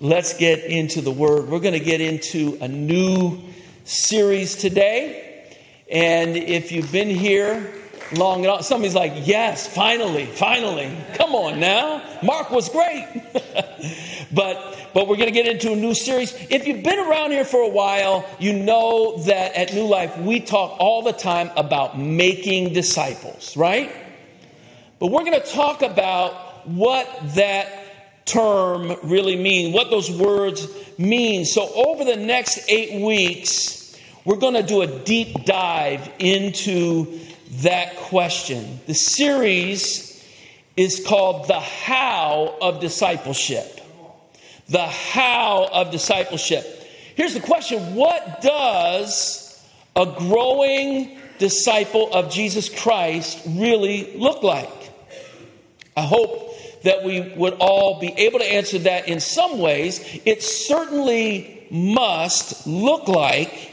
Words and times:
let's 0.00 0.32
get 0.38 0.64
into 0.64 1.02
the 1.02 1.10
word. 1.10 1.50
We're 1.50 1.60
going 1.60 1.74
to 1.74 1.84
get 1.84 2.00
into 2.00 2.56
a 2.62 2.68
new 2.68 3.38
series 3.84 4.56
today. 4.56 5.46
And 5.90 6.38
if 6.38 6.72
you've 6.72 6.90
been 6.90 7.10
here 7.10 7.70
long 8.16 8.44
enough, 8.44 8.62
somebody's 8.62 8.94
like, 8.94 9.12
yes, 9.26 9.66
finally, 9.66 10.24
finally. 10.24 10.96
Come 11.16 11.34
on 11.34 11.60
now. 11.60 12.02
Mark 12.22 12.50
was 12.50 12.70
great. 12.70 13.06
but 14.32 14.78
but 14.94 15.06
we're 15.06 15.16
going 15.16 15.28
to 15.28 15.32
get 15.32 15.48
into 15.48 15.72
a 15.72 15.76
new 15.76 15.92
series. 15.92 16.32
If 16.48 16.66
you've 16.66 16.82
been 16.82 16.98
around 16.98 17.32
here 17.32 17.44
for 17.44 17.60
a 17.60 17.68
while, 17.68 18.24
you 18.38 18.54
know 18.54 19.18
that 19.24 19.52
at 19.52 19.74
New 19.74 19.86
Life 19.86 20.16
we 20.16 20.40
talk 20.40 20.80
all 20.80 21.02
the 21.02 21.12
time 21.12 21.50
about 21.58 21.98
making 21.98 22.72
disciples, 22.72 23.54
right? 23.54 23.94
But 24.98 25.08
we're 25.08 25.24
going 25.24 25.38
to 25.38 25.46
talk 25.46 25.82
about 25.82 26.66
what 26.66 27.06
that 27.34 27.83
term 28.24 28.96
really 29.02 29.36
mean, 29.36 29.72
what 29.72 29.90
those 29.90 30.10
words 30.10 30.66
mean. 30.98 31.44
So, 31.44 31.70
over 31.74 32.04
the 32.04 32.16
next 32.16 32.60
eight 32.68 33.04
weeks, 33.04 33.98
we're 34.24 34.36
going 34.36 34.54
to 34.54 34.62
do 34.62 34.82
a 34.82 34.86
deep 34.86 35.44
dive 35.44 36.10
into 36.18 37.20
that 37.62 37.96
question. 37.96 38.80
The 38.86 38.94
series 38.94 40.24
is 40.76 41.04
called 41.06 41.46
The 41.46 41.60
How 41.60 42.56
of 42.60 42.80
Discipleship. 42.80 43.80
The 44.68 44.86
How 44.86 45.68
of 45.70 45.90
Discipleship. 45.90 46.64
Here's 47.16 47.34
the 47.34 47.40
question 47.40 47.94
What 47.94 48.40
does 48.40 49.62
a 49.94 50.06
growing 50.06 51.18
disciple 51.38 52.12
of 52.12 52.32
Jesus 52.32 52.68
Christ 52.68 53.42
really 53.46 54.16
look 54.16 54.42
like? 54.42 54.70
I 55.96 56.02
hope 56.02 56.53
that 56.84 57.02
we 57.02 57.20
would 57.36 57.54
all 57.54 57.98
be 58.00 58.12
able 58.16 58.38
to 58.38 58.50
answer 58.50 58.78
that 58.78 59.08
in 59.08 59.20
some 59.20 59.58
ways. 59.58 60.00
It 60.24 60.42
certainly 60.42 61.66
must 61.70 62.66
look 62.66 63.08
like 63.08 63.72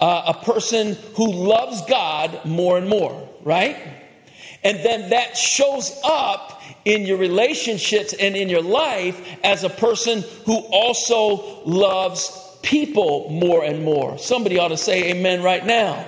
uh, 0.00 0.34
a 0.34 0.44
person 0.44 0.96
who 1.14 1.30
loves 1.30 1.82
God 1.86 2.44
more 2.44 2.76
and 2.76 2.88
more, 2.88 3.28
right? 3.42 3.76
And 4.64 4.78
then 4.78 5.10
that 5.10 5.36
shows 5.36 5.98
up 6.04 6.60
in 6.84 7.02
your 7.02 7.18
relationships 7.18 8.12
and 8.12 8.36
in 8.36 8.48
your 8.48 8.62
life 8.62 9.20
as 9.44 9.62
a 9.64 9.70
person 9.70 10.24
who 10.46 10.56
also 10.56 11.62
loves 11.64 12.58
people 12.62 13.28
more 13.30 13.64
and 13.64 13.84
more. 13.84 14.18
Somebody 14.18 14.58
ought 14.58 14.68
to 14.68 14.76
say 14.76 15.10
amen 15.10 15.42
right 15.42 15.64
now. 15.64 16.04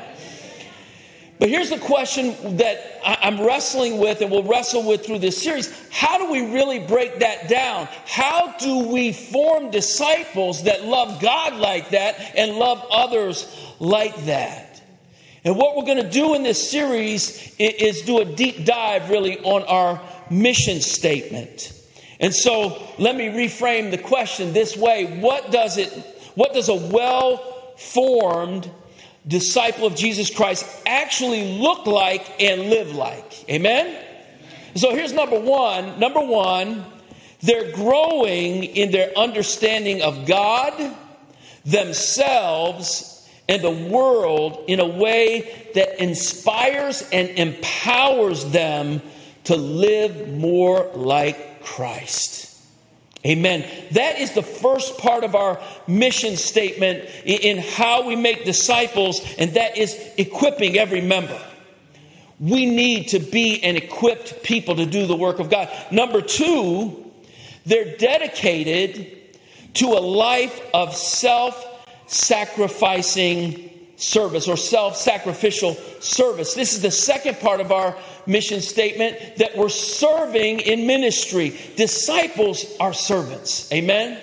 But 1.39 1.49
here's 1.49 1.71
the 1.71 1.79
question 1.79 2.57
that 2.59 3.01
I'm 3.05 3.41
wrestling 3.41 3.99
with 3.99 4.21
and 4.21 4.31
we'll 4.31 4.45
wrestle 4.45 4.87
with 4.87 5.05
through 5.05 5.19
this 5.19 5.43
series. 5.43 5.73
How 5.91 6.19
do 6.19 6.31
we 6.31 6.53
really 6.53 6.79
break 6.79 7.19
that 7.19 7.49
down? 7.49 7.89
How 8.07 8.57
do 8.59 8.89
we 8.89 9.13
form 9.13 9.71
disciples 9.71 10.65
that 10.65 10.85
love 10.85 11.21
God 11.21 11.55
like 11.55 11.91
that 11.91 12.37
and 12.37 12.57
love 12.57 12.87
others 12.91 13.53
like 13.81 14.17
that? 14.27 14.81
And 15.43 15.57
what 15.57 15.77
we're 15.77 15.85
going 15.85 16.03
to 16.03 16.11
do 16.11 16.35
in 16.35 16.43
this 16.43 16.71
series 16.71 17.55
is 17.59 18.03
do 18.03 18.21
a 18.21 18.25
deep 18.25 18.65
dive 18.65 19.11
really 19.11 19.39
on 19.41 19.63
our 19.65 20.01
mission 20.31 20.81
statement. 20.81 21.73
And 22.21 22.35
so 22.35 22.83
let 22.99 23.17
me 23.17 23.27
reframe 23.27 23.91
the 23.91 23.99
question 23.99 24.53
this 24.53 24.77
way. 24.77 25.19
What 25.21 25.51
does 25.51 25.79
it, 25.79 25.91
what 26.35 26.55
does 26.55 26.69
a 26.69 26.75
well 26.75 27.75
formed 27.77 28.71
disciple 29.27 29.87
of 29.87 29.97
Jesus 29.97 30.31
Christ 30.31 30.67
actually 30.87 31.59
look 31.59 31.87
like 31.87 32.43
and 32.43 32.63
live 32.71 32.95
like. 32.95 33.49
Amen? 33.51 33.97
So 34.77 34.95
here's 34.95 35.13
number 35.13 35.39
one. 35.39 35.99
Number 35.99 36.21
one, 36.21 36.85
they're 37.41 37.73
growing 37.73 38.65
in 38.65 38.91
their 38.91 39.17
understanding 39.17 40.03
of 40.03 40.27
God, 40.27 40.95
themselves, 41.65 43.29
and 43.49 43.63
the 43.63 43.71
world 43.71 44.65
in 44.67 44.81
a 44.81 44.87
way 44.87 45.71
that 45.75 46.03
inspires 46.03 47.03
and 47.13 47.29
empowers 47.31 48.45
them 48.51 49.03
to 49.45 49.57
live 49.57 50.29
more 50.35 50.91
like 50.95 51.63
Christ. 51.63 52.54
Amen. 53.27 53.65
That 53.93 54.19
is 54.19 54.33
the 54.33 54.43
first 54.43 54.99
part 54.99 55.25
of 55.25 55.35
our 55.35 55.61
mission 55.87 56.37
statement 56.37 57.09
in 57.25 57.59
how 57.59 58.07
we 58.07 58.17
make 58.17 58.45
disciples, 58.45 59.21
and 59.39 59.55
that 59.55 59.79
is 59.79 59.99
equipping 60.19 60.77
every 60.77 61.01
member. 61.01 61.41
We 62.39 62.67
need 62.67 63.09
to 63.09 63.21
be 63.21 63.63
an 63.63 63.77
equipped 63.77 64.43
people 64.43 64.77
to 64.77 64.85
do 64.85 65.07
the 65.07 65.17
work 65.17 65.39
of 65.39 65.49
God. 65.49 65.71
Number 65.91 66.21
two, 66.21 67.13
they're 67.65 67.97
dedicated 67.97 69.11
to 69.75 69.87
a 69.87 70.01
life 70.01 70.61
of 70.75 70.95
self 70.95 71.67
sacrificing 72.07 73.71
service 73.97 74.49
or 74.49 74.57
self 74.57 74.97
sacrificial 74.97 75.75
service. 76.01 76.55
This 76.55 76.75
is 76.75 76.83
the 76.83 76.91
second 76.91 77.39
part 77.41 77.61
of 77.61 77.73
our 77.73 77.97
mission 78.27 78.61
statement 78.61 79.37
that 79.37 79.57
we're 79.57 79.69
serving 79.69 80.61
in 80.61 80.87
ministry. 80.87 81.57
Disciples 81.77 82.65
are 82.81 82.93
servants. 82.93 83.73
Amen? 83.73 84.21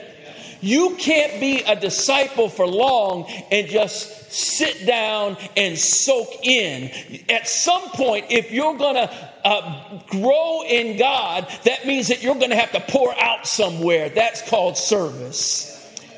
You 0.62 0.96
can't 1.00 1.40
be 1.40 1.62
a 1.64 1.76
disciple 1.76 2.48
for 2.48 2.68
long 2.68 3.26
and 3.52 3.68
just 3.68 4.32
sit 4.32 4.86
down 4.86 5.38
and 5.58 5.78
soak 5.78 6.46
in. 6.46 6.92
At 7.30 7.48
some 7.48 7.82
point, 7.90 8.28
if 8.30 8.52
you're 8.52 8.78
going 8.78 8.96
to 8.96 9.32
uh, 9.44 10.02
grow 10.08 10.64
in 10.64 10.98
God, 10.98 11.48
that 11.66 11.88
means 11.88 12.10
that 12.10 12.22
you're 12.22 12.36
going 12.36 12.52
to 12.52 12.56
have 12.56 12.72
to 12.74 12.80
pour 12.80 13.20
out 13.20 13.48
somewhere. 13.48 14.10
That's 14.10 14.48
called 14.48 14.78
service. 14.78 15.68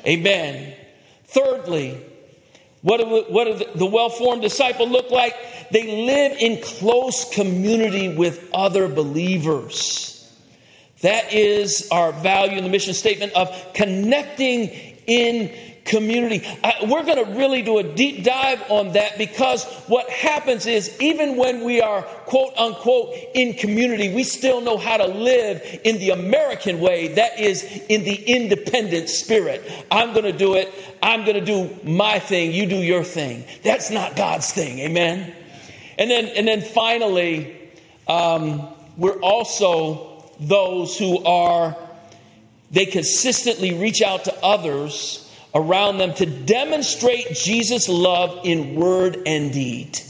Amen. 0.06 0.74
Thirdly, 1.24 2.04
what 2.84 3.00
do, 3.00 3.24
what 3.30 3.44
do 3.44 3.64
the 3.74 3.86
well 3.86 4.10
formed 4.10 4.42
disciple 4.42 4.86
look 4.86 5.10
like? 5.10 5.34
They 5.70 6.04
live 6.04 6.36
in 6.38 6.60
close 6.62 7.24
community 7.34 8.14
with 8.14 8.46
other 8.52 8.88
believers. 8.88 10.30
That 11.00 11.32
is 11.32 11.88
our 11.90 12.12
value 12.12 12.58
in 12.58 12.64
the 12.64 12.68
mission 12.68 12.92
statement 12.92 13.32
of 13.32 13.72
connecting 13.72 14.68
in 15.06 15.50
community. 15.84 16.46
I, 16.62 16.76
we're 16.88 17.04
going 17.04 17.24
to 17.24 17.38
really 17.38 17.62
do 17.62 17.78
a 17.78 17.82
deep 17.82 18.24
dive 18.24 18.62
on 18.70 18.92
that 18.92 19.18
because 19.18 19.64
what 19.86 20.08
happens 20.08 20.66
is 20.66 20.96
even 21.00 21.36
when 21.36 21.62
we 21.64 21.80
are 21.80 22.02
quote 22.02 22.56
unquote 22.56 23.14
in 23.34 23.54
community, 23.54 24.14
we 24.14 24.24
still 24.24 24.60
know 24.60 24.78
how 24.78 24.96
to 24.96 25.06
live 25.06 25.80
in 25.84 25.98
the 25.98 26.10
American 26.10 26.80
way. 26.80 27.08
That 27.08 27.38
is 27.38 27.62
in 27.88 28.04
the 28.04 28.14
independent 28.14 29.10
spirit. 29.10 29.70
I'm 29.90 30.12
going 30.12 30.24
to 30.24 30.32
do 30.32 30.54
it. 30.54 30.72
I'm 31.02 31.24
going 31.24 31.36
to 31.36 31.44
do 31.44 31.76
my 31.84 32.18
thing. 32.18 32.52
You 32.52 32.66
do 32.66 32.76
your 32.76 33.04
thing. 33.04 33.44
That's 33.62 33.90
not 33.90 34.16
God's 34.16 34.50
thing. 34.52 34.78
Amen. 34.80 35.34
And 35.98 36.10
then, 36.10 36.26
and 36.26 36.48
then 36.48 36.62
finally, 36.62 37.56
um, 38.08 38.68
we're 38.96 39.20
also 39.20 40.32
those 40.40 40.98
who 40.98 41.24
are, 41.24 41.76
they 42.70 42.86
consistently 42.86 43.74
reach 43.74 44.02
out 44.02 44.24
to 44.24 44.34
others 44.42 45.23
around 45.54 45.98
them 45.98 46.14
to 46.14 46.26
demonstrate 46.26 47.32
Jesus' 47.34 47.88
love 47.88 48.40
in 48.44 48.74
word 48.74 49.22
and 49.26 49.52
deed. 49.52 50.00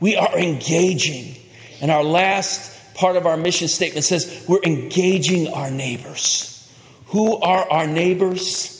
We 0.00 0.16
are 0.16 0.36
engaging. 0.38 1.36
And 1.80 1.90
our 1.90 2.04
last 2.04 2.94
part 2.94 3.16
of 3.16 3.26
our 3.26 3.36
mission 3.36 3.68
statement 3.68 4.04
says 4.04 4.44
we're 4.48 4.62
engaging 4.64 5.48
our 5.48 5.70
neighbors. 5.70 6.52
Who 7.06 7.36
are 7.36 7.70
our 7.70 7.86
neighbors? 7.86 8.72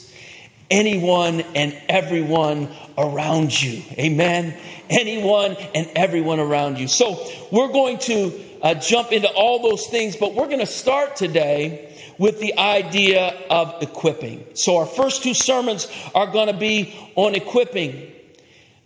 Anyone 0.69 1.41
and 1.55 1.79
everyone 1.87 2.69
around 2.97 3.61
you. 3.61 3.83
Amen. 3.93 4.57
Anyone 4.89 5.55
and 5.75 5.89
everyone 5.95 6.39
around 6.39 6.79
you. 6.79 6.87
So 6.87 7.25
we're 7.51 7.71
going 7.71 7.99
to 7.99 8.33
uh, 8.61 8.73
jump 8.73 9.11
into 9.11 9.29
all 9.29 9.61
those 9.61 9.87
things, 9.87 10.15
but 10.15 10.33
we're 10.33 10.47
going 10.47 10.59
to 10.59 10.65
start 10.65 11.15
today 11.15 11.86
with 12.17 12.39
the 12.39 12.57
idea 12.57 13.35
of 13.49 13.81
equipping. 13.81 14.45
So, 14.53 14.77
our 14.77 14.85
first 14.85 15.23
two 15.23 15.33
sermons 15.33 15.87
are 16.15 16.27
going 16.27 16.47
to 16.47 16.57
be 16.57 16.95
on 17.15 17.35
equipping. 17.35 18.13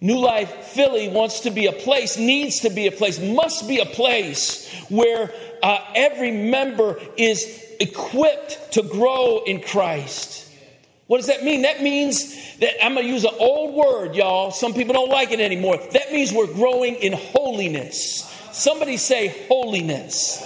New 0.04 0.18
Life 0.18 0.50
Philly 0.66 1.10
wants 1.10 1.42
to 1.42 1.52
be 1.52 1.68
a 1.68 1.72
place, 1.72 2.18
needs 2.18 2.62
to 2.62 2.72
be 2.72 2.88
a 2.88 2.92
place, 2.92 3.20
must 3.20 3.68
be 3.68 3.80
a 3.80 3.86
place 3.86 4.68
where 4.90 5.32
uh, 5.62 5.78
every 5.96 6.32
member 6.32 7.00
is 7.18 7.64
equipped 7.80 8.74
to 8.74 8.82
grow 8.82 9.44
in 9.46 9.62
Christ. 9.62 10.50
What 11.06 11.18
does 11.18 11.28
that 11.28 11.44
mean? 11.44 11.64
That 11.64 11.84
means 11.84 12.58
that 12.60 12.84
I'm 12.84 12.94
going 12.94 13.06
to 13.06 13.12
use 13.12 13.26
an 13.26 13.36
old 13.38 13.76
word, 13.76 14.16
y'all. 14.16 14.50
Some 14.52 14.74
people 14.74 14.94
don't 14.94 15.10
like 15.10 15.32
it 15.32 15.40
anymore. 15.40 15.78
That 15.92 16.12
means 16.12 16.32
we're 16.32 16.52
growing 16.52 16.96
in 16.96 17.14
holiness. 17.14 18.28
Somebody 18.54 18.98
say 18.98 19.46
holiness 19.48 20.42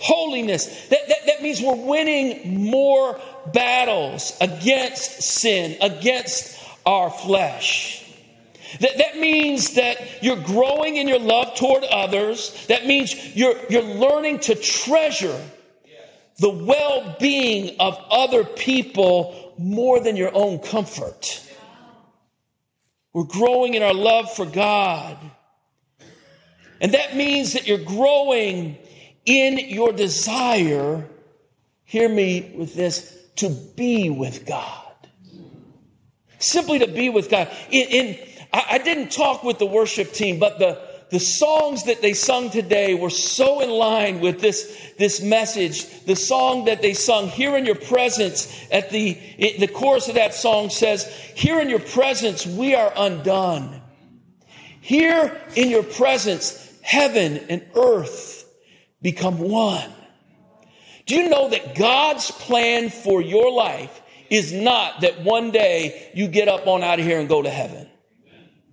holiness. 0.00 0.88
That, 0.88 1.08
that, 1.08 1.26
that 1.26 1.42
means 1.42 1.60
we're 1.60 1.74
winning 1.74 2.70
more 2.70 3.20
battles 3.52 4.36
against 4.40 5.22
sin, 5.22 5.76
against 5.80 6.58
our 6.84 7.10
flesh. 7.10 8.04
That, 8.80 8.98
that 8.98 9.18
means 9.18 9.74
that 9.74 10.22
you're 10.22 10.42
growing 10.42 10.96
in 10.96 11.08
your 11.08 11.18
love 11.18 11.56
toward 11.56 11.84
others. 11.84 12.66
That 12.68 12.86
means 12.86 13.36
you're, 13.36 13.54
you're 13.70 13.82
learning 13.82 14.40
to 14.40 14.54
treasure 14.54 15.40
the 16.38 16.50
well 16.50 17.16
being 17.18 17.76
of 17.80 17.98
other 18.10 18.44
people 18.44 19.54
more 19.58 20.00
than 20.00 20.16
your 20.16 20.34
own 20.34 20.60
comfort. 20.60 21.44
We're 23.12 23.24
growing 23.24 23.74
in 23.74 23.82
our 23.82 23.94
love 23.94 24.32
for 24.32 24.46
God. 24.46 25.16
And 26.80 26.92
that 26.92 27.16
means 27.16 27.54
that 27.54 27.66
you're 27.66 27.78
growing 27.78 28.78
in 29.28 29.58
your 29.58 29.92
desire, 29.92 31.06
hear 31.84 32.08
me 32.08 32.52
with 32.56 32.74
this, 32.74 33.14
to 33.36 33.50
be 33.50 34.08
with 34.08 34.46
God. 34.46 34.74
Simply 36.38 36.78
to 36.78 36.86
be 36.86 37.10
with 37.10 37.28
God. 37.28 37.48
In, 37.70 37.88
in 37.88 38.18
I, 38.52 38.64
I 38.70 38.78
didn't 38.78 39.12
talk 39.12 39.44
with 39.44 39.58
the 39.58 39.66
worship 39.66 40.12
team, 40.12 40.38
but 40.38 40.58
the, 40.58 40.80
the 41.10 41.20
songs 41.20 41.84
that 41.84 42.00
they 42.00 42.14
sung 42.14 42.48
today 42.48 42.94
were 42.94 43.10
so 43.10 43.60
in 43.60 43.68
line 43.68 44.20
with 44.20 44.40
this, 44.40 44.92
this 44.98 45.20
message. 45.20 46.04
The 46.06 46.16
song 46.16 46.64
that 46.64 46.80
they 46.80 46.94
sung, 46.94 47.28
Here 47.28 47.54
in 47.56 47.66
Your 47.66 47.74
Presence, 47.74 48.66
at 48.70 48.88
the, 48.90 49.18
the 49.38 49.68
chorus 49.68 50.08
of 50.08 50.14
that 50.14 50.32
song 50.32 50.70
says, 50.70 51.06
Here 51.34 51.60
in 51.60 51.68
Your 51.68 51.80
Presence, 51.80 52.46
we 52.46 52.74
are 52.74 52.92
undone. 52.96 53.82
Here 54.80 55.38
in 55.54 55.68
Your 55.68 55.82
Presence, 55.82 56.78
heaven 56.82 57.36
and 57.50 57.62
earth 57.74 58.37
become 59.02 59.38
one. 59.38 59.92
Do 61.06 61.14
you 61.14 61.28
know 61.28 61.48
that 61.48 61.74
God's 61.74 62.30
plan 62.30 62.90
for 62.90 63.22
your 63.22 63.50
life 63.52 64.02
is 64.28 64.52
not 64.52 65.00
that 65.00 65.22
one 65.22 65.50
day 65.50 66.10
you 66.14 66.28
get 66.28 66.48
up 66.48 66.66
on 66.66 66.82
out 66.82 66.98
of 66.98 67.06
here 67.06 67.18
and 67.18 67.28
go 67.28 67.40
to 67.40 67.50
heaven? 67.50 67.88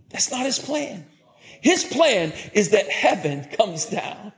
That's 0.10 0.32
not 0.32 0.46
his 0.46 0.60
plan. 0.60 1.06
His 1.62 1.84
plan 1.84 2.34
is 2.54 2.70
that 2.70 2.90
heaven 2.90 3.46
comes 3.58 3.86
down. 3.86 4.34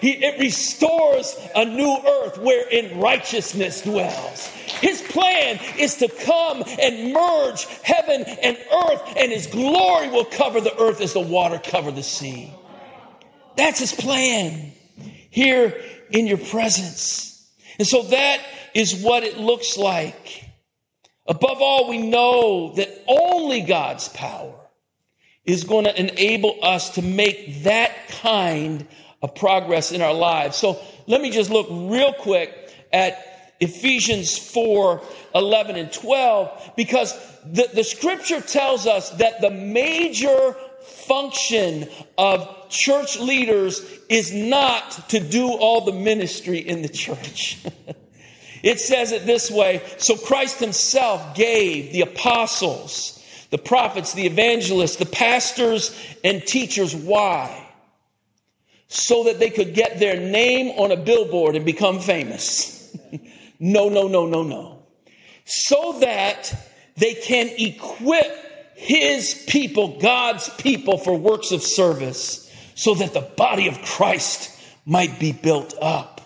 He, 0.00 0.12
it 0.12 0.38
restores 0.38 1.36
a 1.56 1.64
new 1.64 1.96
earth 1.96 2.38
wherein 2.38 3.00
righteousness 3.00 3.82
dwells. 3.82 4.46
His 4.80 5.02
plan 5.02 5.58
is 5.78 5.96
to 5.96 6.08
come 6.08 6.62
and 6.80 7.12
merge 7.12 7.64
heaven 7.82 8.22
and 8.22 8.56
earth, 8.56 9.14
and 9.16 9.32
his 9.32 9.46
glory 9.46 10.10
will 10.10 10.26
cover 10.26 10.60
the 10.60 10.76
earth 10.78 11.00
as 11.00 11.14
the 11.14 11.20
water 11.20 11.58
cover 11.58 11.90
the 11.90 12.02
sea. 12.02 12.52
That's 13.56 13.80
his 13.80 13.92
plan 13.92 14.72
here 15.30 15.80
in 16.10 16.26
your 16.26 16.38
presence. 16.38 17.50
And 17.78 17.86
so 17.86 18.02
that 18.02 18.40
is 18.74 19.02
what 19.02 19.22
it 19.22 19.38
looks 19.38 19.78
like. 19.78 20.48
Above 21.26 21.62
all, 21.62 21.88
we 21.88 21.98
know 21.98 22.74
that 22.74 22.88
only 23.06 23.62
God's 23.62 24.08
power 24.08 24.54
is 25.44 25.64
going 25.64 25.84
to 25.84 25.98
enable 25.98 26.58
us 26.62 26.90
to 26.90 27.02
make 27.02 27.62
that 27.62 28.08
kind 28.08 28.86
of 29.22 29.34
progress 29.34 29.92
in 29.92 30.02
our 30.02 30.14
lives. 30.14 30.56
So 30.56 30.80
let 31.06 31.20
me 31.20 31.30
just 31.30 31.50
look 31.50 31.68
real 31.70 32.12
quick 32.12 32.74
at 32.92 33.54
Ephesians 33.60 34.36
4 34.38 35.02
11 35.34 35.76
and 35.76 35.92
12 35.92 36.72
because 36.76 37.14
the, 37.44 37.68
the 37.72 37.84
scripture 37.84 38.40
tells 38.40 38.86
us 38.86 39.10
that 39.10 39.40
the 39.40 39.50
major 39.50 40.56
function 40.82 41.88
of 42.16 42.68
church 42.68 43.18
leaders 43.18 43.84
is 44.08 44.32
not 44.32 45.08
to 45.10 45.20
do 45.20 45.48
all 45.48 45.82
the 45.82 45.92
ministry 45.92 46.58
in 46.58 46.82
the 46.82 46.88
church. 46.88 47.58
it 48.62 48.80
says 48.80 49.12
it 49.12 49.26
this 49.26 49.50
way 49.50 49.82
So 49.98 50.16
Christ 50.16 50.60
Himself 50.60 51.34
gave 51.34 51.92
the 51.92 52.02
apostles, 52.02 53.22
the 53.50 53.58
prophets, 53.58 54.14
the 54.14 54.26
evangelists, 54.26 54.96
the 54.96 55.06
pastors, 55.06 55.96
and 56.24 56.44
teachers. 56.44 56.94
Why? 56.94 57.66
So 58.88 59.24
that 59.24 59.38
they 59.38 59.50
could 59.50 59.74
get 59.74 60.00
their 60.00 60.18
name 60.18 60.78
on 60.78 60.90
a 60.90 60.96
billboard 60.96 61.54
and 61.54 61.64
become 61.64 62.00
famous. 62.00 62.96
no, 63.60 63.88
no, 63.88 64.08
no, 64.08 64.26
no, 64.26 64.42
no. 64.42 64.82
So 65.44 65.98
that 66.00 66.54
they 66.96 67.14
can 67.14 67.48
equip 67.56 68.39
his 68.80 69.44
people, 69.46 69.98
God's 70.00 70.48
people, 70.48 70.96
for 70.96 71.14
works 71.14 71.52
of 71.52 71.62
service, 71.62 72.50
so 72.74 72.94
that 72.94 73.12
the 73.12 73.20
body 73.20 73.68
of 73.68 73.82
Christ 73.82 74.50
might 74.86 75.20
be 75.20 75.32
built 75.32 75.74
up. 75.82 76.20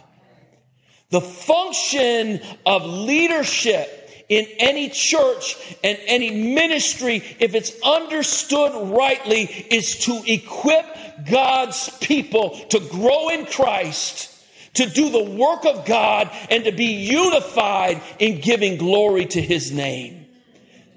The 1.10 1.20
function 1.20 2.40
of 2.64 2.84
leadership 2.86 4.24
in 4.28 4.46
any 4.58 4.88
church 4.88 5.76
and 5.82 5.98
any 6.06 6.54
ministry, 6.54 7.16
if 7.40 7.56
it's 7.56 7.72
understood 7.82 8.96
rightly, 8.96 9.42
is 9.42 9.98
to 10.04 10.22
equip 10.24 10.86
God's 11.28 11.90
people 11.98 12.50
to 12.68 12.78
grow 12.78 13.30
in 13.30 13.46
Christ, 13.46 14.30
to 14.74 14.86
do 14.86 15.10
the 15.10 15.24
work 15.24 15.66
of 15.66 15.84
God, 15.84 16.30
and 16.50 16.64
to 16.64 16.72
be 16.72 17.04
unified 17.04 18.00
in 18.20 18.40
giving 18.40 18.76
glory 18.76 19.26
to 19.26 19.42
his 19.42 19.72
name. 19.72 20.23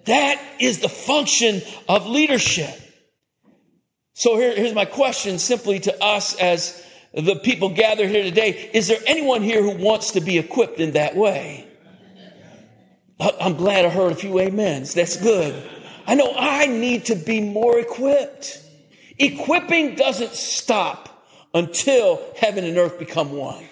That 0.07 0.41
is 0.59 0.79
the 0.79 0.89
function 0.89 1.61
of 1.87 2.07
leadership. 2.07 2.73
So 4.13 4.37
here, 4.37 4.55
here's 4.55 4.73
my 4.73 4.85
question 4.85 5.37
simply 5.37 5.79
to 5.81 6.03
us 6.03 6.35
as 6.35 6.83
the 7.13 7.35
people 7.35 7.69
gathered 7.69 8.09
here 8.09 8.23
today. 8.23 8.69
Is 8.73 8.87
there 8.87 8.99
anyone 9.05 9.43
here 9.43 9.61
who 9.61 9.77
wants 9.77 10.11
to 10.11 10.21
be 10.21 10.37
equipped 10.37 10.79
in 10.79 10.91
that 10.91 11.15
way? 11.15 11.67
I'm 13.19 13.55
glad 13.55 13.85
I 13.85 13.89
heard 13.89 14.11
a 14.11 14.15
few 14.15 14.39
amens. 14.39 14.93
That's 14.93 15.17
good. 15.17 15.61
I 16.05 16.15
know 16.15 16.33
I 16.35 16.67
need 16.67 17.05
to 17.05 17.15
be 17.15 17.41
more 17.41 17.77
equipped. 17.77 18.61
Equipping 19.19 19.95
doesn't 19.95 20.33
stop 20.33 21.25
until 21.53 22.23
heaven 22.37 22.63
and 22.63 22.77
earth 22.77 22.99
become 22.99 23.31
one. 23.33 23.65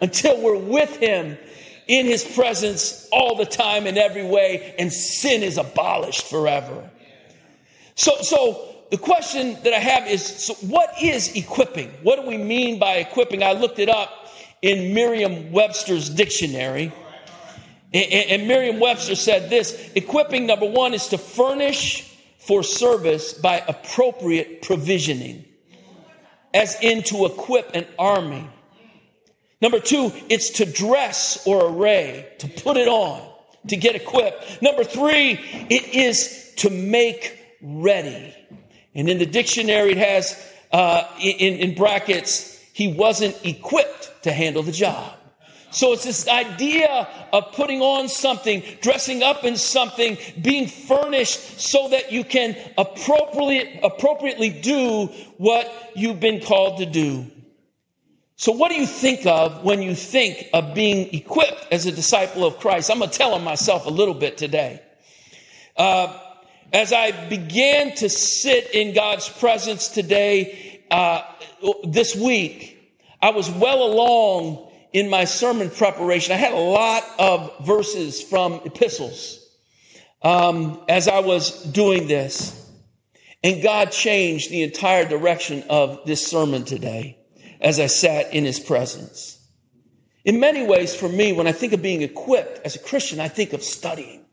Until 0.00 0.40
we're 0.40 0.58
with 0.58 0.96
him 0.96 1.38
in 1.86 2.06
his 2.06 2.24
presence 2.24 3.08
all 3.12 3.36
the 3.36 3.46
time 3.46 3.86
in 3.86 3.98
every 3.98 4.24
way 4.24 4.74
and 4.78 4.92
sin 4.92 5.42
is 5.42 5.58
abolished 5.58 6.24
forever. 6.24 6.90
So, 7.94 8.16
so 8.22 8.74
the 8.90 8.98
question 8.98 9.56
that 9.62 9.72
I 9.72 9.78
have 9.78 10.08
is, 10.08 10.24
so 10.24 10.54
what 10.66 10.90
is 11.02 11.34
equipping? 11.36 11.90
What 12.02 12.20
do 12.20 12.26
we 12.26 12.36
mean 12.36 12.78
by 12.78 12.96
equipping? 12.96 13.42
I 13.42 13.52
looked 13.52 13.78
it 13.78 13.88
up 13.88 14.28
in 14.62 14.94
Merriam-Webster's 14.94 16.08
dictionary. 16.08 16.92
And 17.92 18.48
Merriam 18.48 18.80
Webster 18.80 19.14
said 19.14 19.50
this 19.50 19.92
equipping, 19.94 20.46
number 20.46 20.66
one, 20.66 20.94
is 20.94 21.06
to 21.08 21.18
furnish 21.18 22.10
for 22.38 22.64
service 22.64 23.32
by 23.32 23.62
appropriate 23.68 24.62
provisioning, 24.62 25.44
as 26.52 26.76
in 26.82 27.04
to 27.04 27.24
equip 27.24 27.72
an 27.74 27.86
army. 27.96 28.48
Number 29.64 29.80
two, 29.80 30.12
it's 30.28 30.50
to 30.50 30.66
dress 30.66 31.46
or 31.46 31.70
array, 31.70 32.28
to 32.40 32.48
put 32.48 32.76
it 32.76 32.86
on, 32.86 33.26
to 33.68 33.76
get 33.78 33.94
equipped. 33.94 34.60
Number 34.60 34.84
three, 34.84 35.40
it 35.70 35.94
is 35.94 36.52
to 36.56 36.68
make 36.68 37.40
ready. 37.62 38.34
And 38.94 39.08
in 39.08 39.16
the 39.16 39.24
dictionary, 39.24 39.92
it 39.92 39.96
has 39.96 40.38
uh, 40.70 41.08
in, 41.18 41.56
in 41.60 41.74
brackets, 41.74 42.62
he 42.74 42.88
wasn't 42.88 43.42
equipped 43.42 44.24
to 44.24 44.32
handle 44.32 44.62
the 44.62 44.70
job. 44.70 45.14
So 45.70 45.94
it's 45.94 46.04
this 46.04 46.28
idea 46.28 47.08
of 47.32 47.52
putting 47.52 47.80
on 47.80 48.10
something, 48.10 48.62
dressing 48.82 49.22
up 49.22 49.44
in 49.44 49.56
something, 49.56 50.18
being 50.42 50.66
furnished 50.66 51.58
so 51.58 51.88
that 51.88 52.12
you 52.12 52.22
can 52.22 52.54
appropriately, 52.76 53.80
appropriately 53.82 54.50
do 54.50 55.06
what 55.38 55.72
you've 55.96 56.20
been 56.20 56.42
called 56.42 56.80
to 56.80 56.86
do. 56.86 57.30
So 58.36 58.52
what 58.52 58.70
do 58.70 58.76
you 58.76 58.86
think 58.86 59.26
of 59.26 59.62
when 59.62 59.80
you 59.80 59.94
think 59.94 60.48
of 60.52 60.74
being 60.74 61.14
equipped 61.14 61.68
as 61.70 61.86
a 61.86 61.92
disciple 61.92 62.44
of 62.44 62.58
Christ? 62.58 62.90
I'm 62.90 62.98
going 62.98 63.10
to 63.10 63.16
tell 63.16 63.34
on 63.34 63.44
myself 63.44 63.86
a 63.86 63.90
little 63.90 64.14
bit 64.14 64.36
today. 64.36 64.82
Uh, 65.76 66.18
as 66.72 66.92
I 66.92 67.28
began 67.28 67.94
to 67.96 68.08
sit 68.08 68.70
in 68.74 68.92
God's 68.92 69.28
presence 69.28 69.88
today, 69.88 70.82
uh, 70.90 71.22
this 71.84 72.16
week, 72.16 72.76
I 73.22 73.30
was 73.30 73.48
well 73.50 73.84
along 73.84 74.72
in 74.92 75.08
my 75.08 75.24
sermon 75.24 75.70
preparation, 75.70 76.32
I 76.32 76.36
had 76.36 76.52
a 76.52 76.56
lot 76.56 77.04
of 77.18 77.64
verses 77.64 78.22
from 78.22 78.60
epistles 78.64 79.44
um, 80.22 80.80
as 80.88 81.08
I 81.08 81.20
was 81.20 81.62
doing 81.64 82.06
this. 82.06 82.60
And 83.42 83.62
God 83.62 83.90
changed 83.90 84.50
the 84.50 84.62
entire 84.62 85.04
direction 85.04 85.64
of 85.68 86.00
this 86.06 86.26
sermon 86.26 86.64
today 86.64 87.18
as 87.60 87.78
I 87.80 87.86
sat 87.86 88.32
in 88.32 88.44
his 88.44 88.60
presence. 88.60 89.38
In 90.24 90.40
many 90.40 90.66
ways, 90.66 90.94
for 90.94 91.08
me, 91.08 91.32
when 91.32 91.46
I 91.46 91.52
think 91.52 91.72
of 91.72 91.82
being 91.82 92.02
equipped 92.02 92.64
as 92.64 92.76
a 92.76 92.78
Christian, 92.78 93.20
I 93.20 93.28
think 93.28 93.52
of 93.52 93.62
studying. 93.62 94.24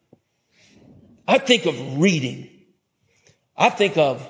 I 1.27 1.37
think 1.37 1.65
of 1.65 1.99
reading. 1.99 2.49
I 3.57 3.69
think 3.69 3.97
of 3.97 4.27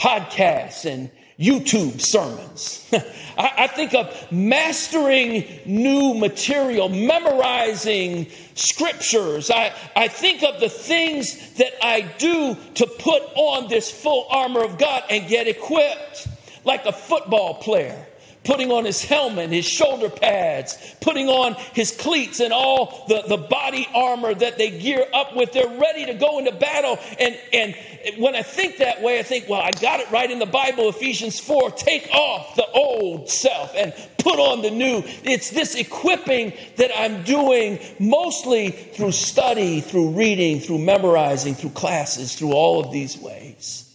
podcasts 0.00 0.90
and 0.90 1.10
YouTube 1.38 2.00
sermons. 2.00 2.88
I, 3.38 3.52
I, 3.58 3.66
think 3.66 3.94
of 3.94 4.30
mastering 4.32 5.44
new 5.66 6.14
material, 6.14 6.88
memorizing 6.88 8.28
scriptures. 8.54 9.50
I, 9.50 9.72
I 9.94 10.08
think 10.08 10.42
of 10.42 10.60
the 10.60 10.68
things 10.68 11.54
that 11.54 11.72
I 11.82 12.02
do 12.18 12.56
to 12.74 12.86
put 12.86 13.22
on 13.34 13.68
this 13.68 13.90
full 13.90 14.26
armor 14.30 14.62
of 14.62 14.78
God 14.78 15.04
and 15.10 15.28
get 15.28 15.46
equipped, 15.48 16.28
like 16.64 16.86
a 16.86 16.92
football 16.92 17.54
player 17.54 18.06
putting 18.44 18.70
on 18.70 18.84
his 18.84 19.02
helmet, 19.02 19.50
his 19.50 19.66
shoulder 19.66 20.10
pads, 20.10 20.76
putting 21.00 21.28
on 21.28 21.54
his 21.74 21.92
cleats 21.92 22.40
and 22.40 22.52
all 22.52 23.04
the, 23.08 23.22
the 23.28 23.36
body 23.36 23.88
armor 23.94 24.34
that 24.34 24.58
they 24.58 24.78
gear 24.78 25.06
up 25.12 25.36
with. 25.36 25.52
They're 25.52 25.78
ready 25.78 26.06
to 26.06 26.14
go 26.14 26.38
into 26.38 26.52
battle. 26.52 26.98
And, 27.18 27.38
and 27.52 27.74
when 28.18 28.34
I 28.34 28.42
think 28.42 28.78
that 28.78 29.02
way, 29.02 29.18
I 29.18 29.22
think, 29.22 29.48
well, 29.48 29.60
I 29.60 29.70
got 29.70 30.00
it 30.00 30.10
right 30.10 30.30
in 30.30 30.38
the 30.38 30.46
Bible, 30.46 30.88
Ephesians 30.88 31.38
4. 31.38 31.70
Take 31.72 32.08
off 32.12 32.56
the 32.56 32.66
old 32.72 33.30
self 33.30 33.72
and 33.76 33.94
put 34.18 34.38
on 34.38 34.62
the 34.62 34.70
new. 34.70 35.02
It's 35.24 35.50
this 35.50 35.74
equipping 35.74 36.52
that 36.76 36.90
I'm 36.96 37.22
doing 37.22 37.78
mostly 37.98 38.70
through 38.70 39.12
study, 39.12 39.80
through 39.80 40.10
reading, 40.10 40.60
through 40.60 40.78
memorizing, 40.78 41.54
through 41.54 41.70
classes, 41.70 42.34
through 42.34 42.52
all 42.52 42.84
of 42.84 42.92
these 42.92 43.18
ways. 43.18 43.88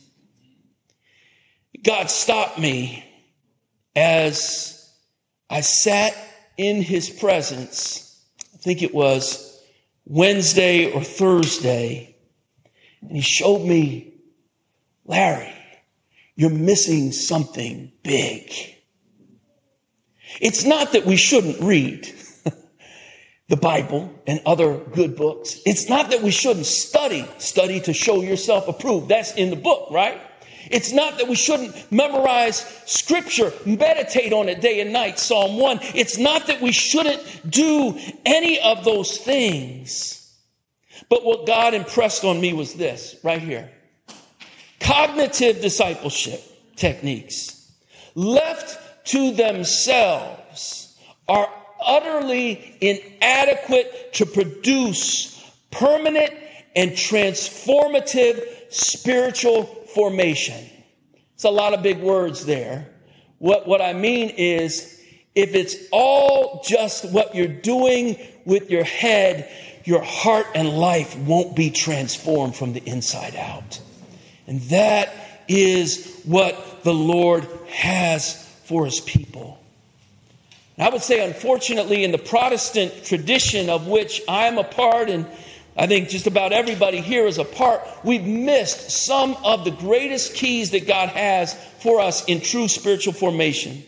God 1.84 2.10
stopped 2.10 2.60
me 2.60 3.07
as 3.98 4.94
I 5.50 5.62
sat 5.62 6.16
in 6.56 6.84
his 6.84 7.10
presence. 7.10 8.24
I 8.54 8.58
think 8.58 8.84
it 8.84 8.94
was 8.94 9.60
Wednesday 10.06 10.92
or 10.92 11.04
Thursday. 11.04 12.16
And 13.02 13.12
he 13.12 13.22
showed 13.22 13.66
me, 13.66 14.14
Larry, 15.04 15.52
you're 16.36 16.52
missing 16.52 17.12
something 17.12 17.92
big. 18.04 18.52
It's 20.40 20.64
not 20.64 20.92
that 20.92 21.06
we 21.06 21.16
shouldn't 21.16 21.60
read 21.60 22.14
the 23.48 23.58
Bible 23.58 24.14
and 24.28 24.40
other 24.46 24.78
good 24.78 25.16
books. 25.16 25.60
It's 25.66 25.90
not 25.90 26.12
that 26.12 26.22
we 26.22 26.30
shouldn't 26.30 26.68
study, 26.68 27.28
study 27.40 27.80
to 27.82 27.94
show 27.94 28.22
yourself 28.22 28.68
approved. 28.68 29.10
That's 29.10 29.34
in 29.34 29.50
the 29.50 29.56
book, 29.56 29.90
right? 29.90 30.22
It's 30.72 30.92
not 30.92 31.18
that 31.18 31.28
we 31.28 31.36
shouldn't 31.36 31.92
memorize 31.92 32.60
scripture, 32.86 33.52
meditate 33.66 34.34
on 34.34 34.50
it 34.50 34.62
day 34.62 34.82
and 34.82 34.94
night, 34.94 35.20
Psalm 35.20 35.58
1. 35.58 35.80
It's 35.96 36.18
not 36.18 36.48
that 36.48 36.62
we 36.62 36.72
shouldn't 36.72 37.50
do 37.50 37.98
any 38.26 38.60
of 38.60 38.84
those 38.84 39.18
things. 39.18 40.18
But 41.10 41.24
what 41.24 41.46
God 41.46 41.74
impressed 41.74 42.24
on 42.24 42.42
me 42.42 42.54
was 42.54 42.74
this 42.74 43.16
right 43.24 43.42
here 43.42 43.70
cognitive 44.80 45.62
discipleship 45.62 46.42
techniques 46.76 47.72
left 48.16 49.06
to 49.08 49.34
themselves 49.34 50.98
are 51.28 51.50
utterly 51.86 52.78
inadequate 52.82 54.14
to 54.14 54.26
produce 54.26 55.44
permanent 55.72 56.34
and 56.76 56.92
transformative 56.92 58.44
spiritual 58.70 59.77
formation. 59.98 60.64
It's 61.34 61.44
a 61.44 61.50
lot 61.50 61.74
of 61.74 61.82
big 61.82 62.00
words 62.02 62.46
there. 62.46 62.88
What, 63.40 63.68
what 63.68 63.82
I 63.82 63.94
mean 63.94 64.30
is, 64.30 65.02
if 65.34 65.56
it's 65.56 65.76
all 65.92 66.62
just 66.64 67.12
what 67.12 67.34
you're 67.34 67.48
doing 67.48 68.16
with 68.46 68.70
your 68.70 68.84
head, 68.84 69.50
your 69.86 70.04
heart 70.04 70.46
and 70.54 70.70
life 70.70 71.18
won't 71.18 71.56
be 71.56 71.72
transformed 71.72 72.56
from 72.56 72.74
the 72.74 72.84
inside 72.88 73.36
out. 73.36 73.82
And 74.46 74.62
that 74.70 75.12
is 75.48 76.22
what 76.26 76.84
the 76.84 76.94
Lord 76.94 77.48
has 77.68 78.36
for 78.66 78.86
his 78.86 79.00
people. 79.00 79.60
And 80.78 80.88
I 80.88 80.92
would 80.92 81.02
say, 81.02 81.26
unfortunately, 81.26 82.04
in 82.04 82.12
the 82.12 82.20
Protestant 82.20 83.04
tradition 83.04 83.68
of 83.68 83.88
which 83.88 84.22
I'm 84.30 84.60
a 84.60 84.64
part 84.64 85.10
and 85.10 85.26
I 85.78 85.86
think 85.86 86.10
just 86.10 86.26
about 86.26 86.54
everybody 86.54 87.02
here 87.02 87.28
is 87.28 87.38
a 87.38 87.46
part. 87.46 87.88
We've 88.04 88.26
missed 88.26 88.90
some 88.90 89.38
of 89.44 89.64
the 89.64 89.72
greatest 89.72 90.34
keys 90.34 90.72
that 90.72 90.88
God 90.88 91.10
has 91.10 91.54
for 91.82 92.00
us 92.00 92.26
in 92.26 92.42
true 92.42 92.68
spiritual 92.68 93.14
formation. 93.14 93.84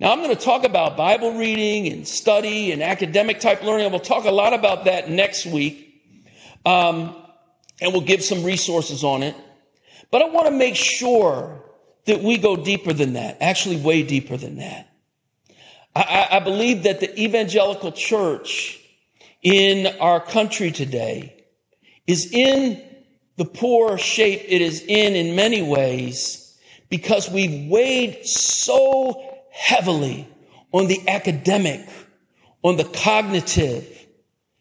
Now, 0.00 0.12
I'm 0.12 0.18
going 0.18 0.34
to 0.34 0.42
talk 0.42 0.64
about 0.64 0.96
Bible 0.96 1.38
reading 1.38 1.92
and 1.92 2.08
study 2.08 2.72
and 2.72 2.82
academic 2.82 3.38
type 3.38 3.62
learning. 3.62 3.90
We'll 3.90 4.00
talk 4.00 4.24
a 4.24 4.30
lot 4.32 4.52
about 4.52 4.86
that 4.86 5.08
next 5.10 5.46
week. 5.46 6.02
Um, 6.66 7.14
and 7.80 7.92
we'll 7.92 8.02
give 8.02 8.24
some 8.24 8.42
resources 8.42 9.04
on 9.04 9.22
it. 9.22 9.36
But 10.10 10.22
I 10.22 10.28
want 10.30 10.46
to 10.46 10.52
make 10.52 10.74
sure 10.74 11.62
that 12.06 12.22
we 12.22 12.36
go 12.36 12.56
deeper 12.56 12.92
than 12.92 13.12
that, 13.12 13.38
actually, 13.40 13.76
way 13.76 14.02
deeper 14.02 14.36
than 14.36 14.56
that. 14.56 14.88
I, 15.94 16.28
I 16.32 16.38
believe 16.40 16.82
that 16.84 17.00
the 17.00 17.20
evangelical 17.20 17.92
church 17.92 18.79
in 19.42 19.86
our 19.98 20.20
country 20.20 20.70
today 20.70 21.44
is 22.06 22.30
in 22.32 22.82
the 23.36 23.44
poor 23.44 23.96
shape 23.96 24.42
it 24.46 24.60
is 24.60 24.82
in 24.82 25.14
in 25.14 25.34
many 25.34 25.62
ways 25.62 26.58
because 26.90 27.30
we've 27.30 27.70
weighed 27.70 28.26
so 28.26 29.40
heavily 29.50 30.28
on 30.72 30.88
the 30.88 31.08
academic, 31.08 31.88
on 32.62 32.76
the 32.76 32.84
cognitive, 32.84 34.06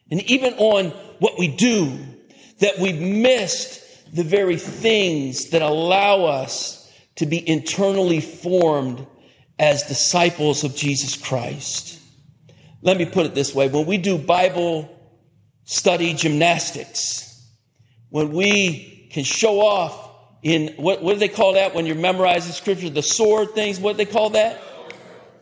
and 0.10 0.22
even 0.24 0.54
on 0.54 0.86
what 1.20 1.38
we 1.38 1.48
do 1.48 2.00
that 2.60 2.80
we've 2.80 3.02
missed 3.02 3.84
the 4.16 4.24
very 4.24 4.58
things 4.58 5.50
that 5.50 5.62
allow 5.62 6.26
us 6.26 6.92
to 7.16 7.26
be 7.26 7.48
internally 7.48 8.22
formed 8.22 9.06
as 9.58 9.84
disciples 9.84 10.64
of 10.64 10.76
Jesus 10.76 11.16
Christ. 11.16 11.99
Let 12.82 12.98
me 12.98 13.06
put 13.06 13.26
it 13.26 13.36
this 13.36 13.54
way. 13.54 13.68
When 13.68 13.86
we 13.86 13.98
do 13.98 14.18
Bible 14.18 14.90
study 15.66 16.14
gymnastics, 16.14 17.46
when 18.10 18.32
we 18.32 19.08
can 19.12 19.24
show 19.24 19.60
off 19.60 20.10
in 20.42 20.74
what, 20.78 21.04
what 21.04 21.14
do 21.14 21.20
they 21.20 21.28
call 21.28 21.54
that 21.54 21.76
when 21.76 21.86
you're 21.86 21.96
memorizing 21.96 22.54
scripture? 22.54 22.90
The 22.90 23.04
sword 23.04 23.52
things, 23.52 23.80
what 23.80 23.94
do 23.94 23.98
they 24.06 24.12
call 24.12 24.32
that? 24.32 24.62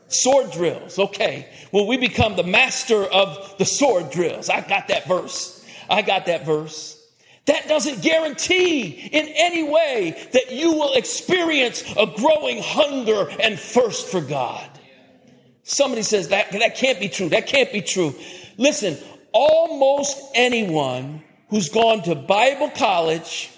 Sword 0.07 0.51
drills. 0.51 0.97
Okay. 0.97 1.47
When 1.71 1.85
we 1.85 1.97
become 1.97 2.35
the 2.35 2.43
master 2.43 3.03
of 3.03 3.55
the 3.57 3.65
sword 3.65 4.09
drills. 4.09 4.49
I 4.49 4.61
got 4.61 4.87
that 4.87 5.07
verse. 5.07 5.65
I 5.89 6.01
got 6.01 6.25
that 6.25 6.45
verse. 6.45 6.93
That 7.45 7.67
doesn't 7.69 8.01
guarantee 8.01 8.89
in 8.89 9.27
any 9.29 9.63
way 9.63 10.27
that 10.33 10.51
you 10.51 10.73
will 10.73 10.93
experience 10.95 11.81
a 11.97 12.05
growing 12.05 12.61
hunger 12.61 13.29
and 13.41 13.57
thirst 13.57 14.07
for 14.07 14.19
God. 14.19 14.69
Somebody 15.69 16.01
says 16.01 16.29
that, 16.29 16.49
that 16.53 16.77
can't 16.77 16.97
be 16.97 17.09
true. 17.09 17.27
That 17.27 17.45
can't 17.45 17.73
be 17.73 17.81
true. 17.81 18.15
Listen, 18.55 18.97
almost 19.33 20.17
anyone 20.33 21.21
who's 21.49 21.67
gone 21.67 22.01
to 22.03 22.15
Bible 22.15 22.69
college 22.69 23.51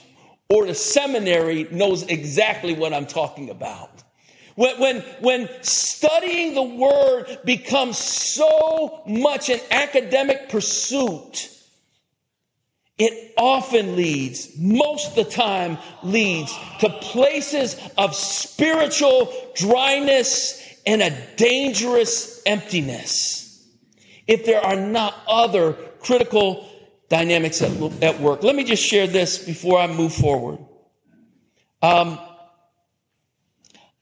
or 0.49 0.65
to 0.65 0.73
seminary 0.73 1.67
knows 1.69 2.01
exactly 2.01 2.73
what 2.73 2.93
I'm 2.93 3.05
talking 3.05 3.51
about. 3.51 3.91
When, 4.55 4.79
when, 4.79 5.01
when 5.21 5.49
studying 5.61 6.55
the 6.55 6.63
word 6.63 7.37
becomes 7.45 7.99
so 7.99 9.03
much 9.05 9.49
an 9.49 9.59
academic 9.69 10.49
pursuit, 10.49 11.47
it 12.97 13.33
often 13.37 13.95
leads, 13.95 14.57
most 14.57 15.13
the 15.15 15.25
time 15.25 15.77
leads 16.01 16.57
to 16.79 16.89
places 16.89 17.79
of 17.99 18.15
spiritual 18.15 19.31
dryness 19.55 20.65
and 20.89 21.03
a 21.03 21.15
dangerous 21.35 22.41
emptiness 22.47 23.63
if 24.25 24.43
there 24.43 24.59
are 24.59 24.75
not 24.75 25.13
other 25.27 25.73
critical 25.99 26.67
dynamics 27.09 27.61
at, 27.61 27.71
at 28.01 28.19
work. 28.19 28.41
Let 28.41 28.55
me 28.55 28.63
just 28.63 28.83
share 28.83 29.05
this 29.05 29.37
before 29.37 29.79
I 29.79 29.85
move 29.85 30.11
forward. 30.11 30.57
Um, 31.83 32.17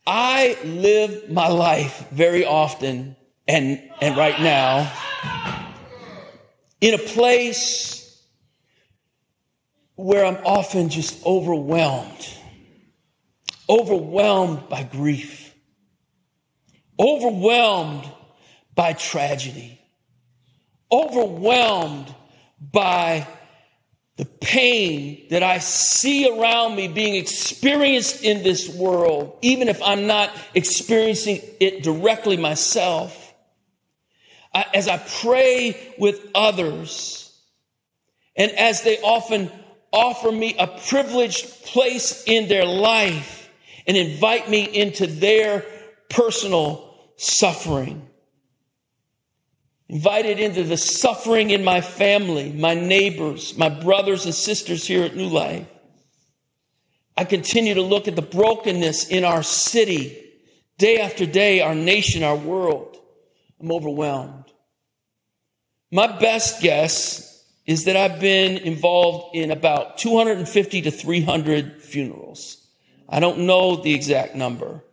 I 0.05 0.57
live 0.63 1.29
my 1.29 1.49
life 1.49 2.07
very 2.09 2.45
often 2.45 3.17
and, 3.49 3.83
and 4.01 4.15
right 4.15 4.39
now 4.39 4.89
in 6.79 6.93
a 6.93 6.97
place 6.97 8.23
where 9.95 10.25
I'm 10.25 10.37
often 10.45 10.87
just 10.87 11.25
overwhelmed, 11.25 12.29
overwhelmed 13.69 14.69
by 14.69 14.83
grief 14.83 15.46
overwhelmed 16.99 18.09
by 18.75 18.93
tragedy, 18.93 19.79
overwhelmed 20.91 22.13
by 22.59 23.27
the 24.17 24.25
pain 24.25 25.27
that 25.29 25.43
I 25.43 25.59
see 25.59 26.27
around 26.27 26.75
me 26.75 26.87
being 26.87 27.15
experienced 27.15 28.23
in 28.23 28.41
this 28.41 28.67
world, 28.67 29.37
even 29.41 29.67
if 29.67 29.81
I'm 29.81 30.07
not 30.07 30.31
experiencing 30.55 31.41
it 31.59 31.83
directly 31.83 32.35
myself. 32.35 33.33
I, 34.53 34.65
as 34.73 34.87
I 34.87 34.97
pray 34.97 35.93
with 35.99 36.19
others, 36.33 37.31
and 38.35 38.51
as 38.53 38.81
they 38.81 38.99
often 38.99 39.51
offer 39.93 40.31
me 40.31 40.55
a 40.57 40.67
privileged 40.67 41.65
place 41.65 42.23
in 42.25 42.47
their 42.47 42.65
life 42.65 43.49
and 43.85 43.95
invite 43.95 44.49
me 44.49 44.63
into 44.63 45.07
their 45.07 45.63
personal 46.09 46.86
suffering. 47.17 48.07
Invited 49.89 50.39
into 50.39 50.63
the 50.63 50.77
suffering 50.77 51.49
in 51.49 51.63
my 51.63 51.81
family, 51.81 52.51
my 52.51 52.73
neighbors, 52.73 53.57
my 53.57 53.69
brothers 53.69 54.25
and 54.25 54.33
sisters 54.33 54.87
here 54.87 55.03
at 55.03 55.15
New 55.15 55.27
Life. 55.27 55.67
I 57.17 57.25
continue 57.25 57.73
to 57.73 57.81
look 57.81 58.07
at 58.07 58.15
the 58.15 58.21
brokenness 58.21 59.07
in 59.09 59.23
our 59.23 59.43
city 59.43 60.23
Day 60.77 60.99
after 60.99 61.25
day, 61.25 61.61
our 61.61 61.73
nation, 61.73 62.23
our 62.23 62.35
world, 62.35 62.97
I'm 63.59 63.71
overwhelmed. 63.71 64.45
My 65.91 66.19
best 66.19 66.61
guess 66.61 67.43
is 67.65 67.85
that 67.85 67.97
I've 67.97 68.19
been 68.19 68.57
involved 68.57 69.35
in 69.35 69.49
about 69.49 69.97
250 69.97 70.83
to 70.83 70.91
300 70.91 71.81
funerals. 71.81 72.67
I 73.09 73.19
don't 73.19 73.39
know 73.39 73.77
the 73.77 73.93
exact 73.93 74.35
number. 74.35 74.83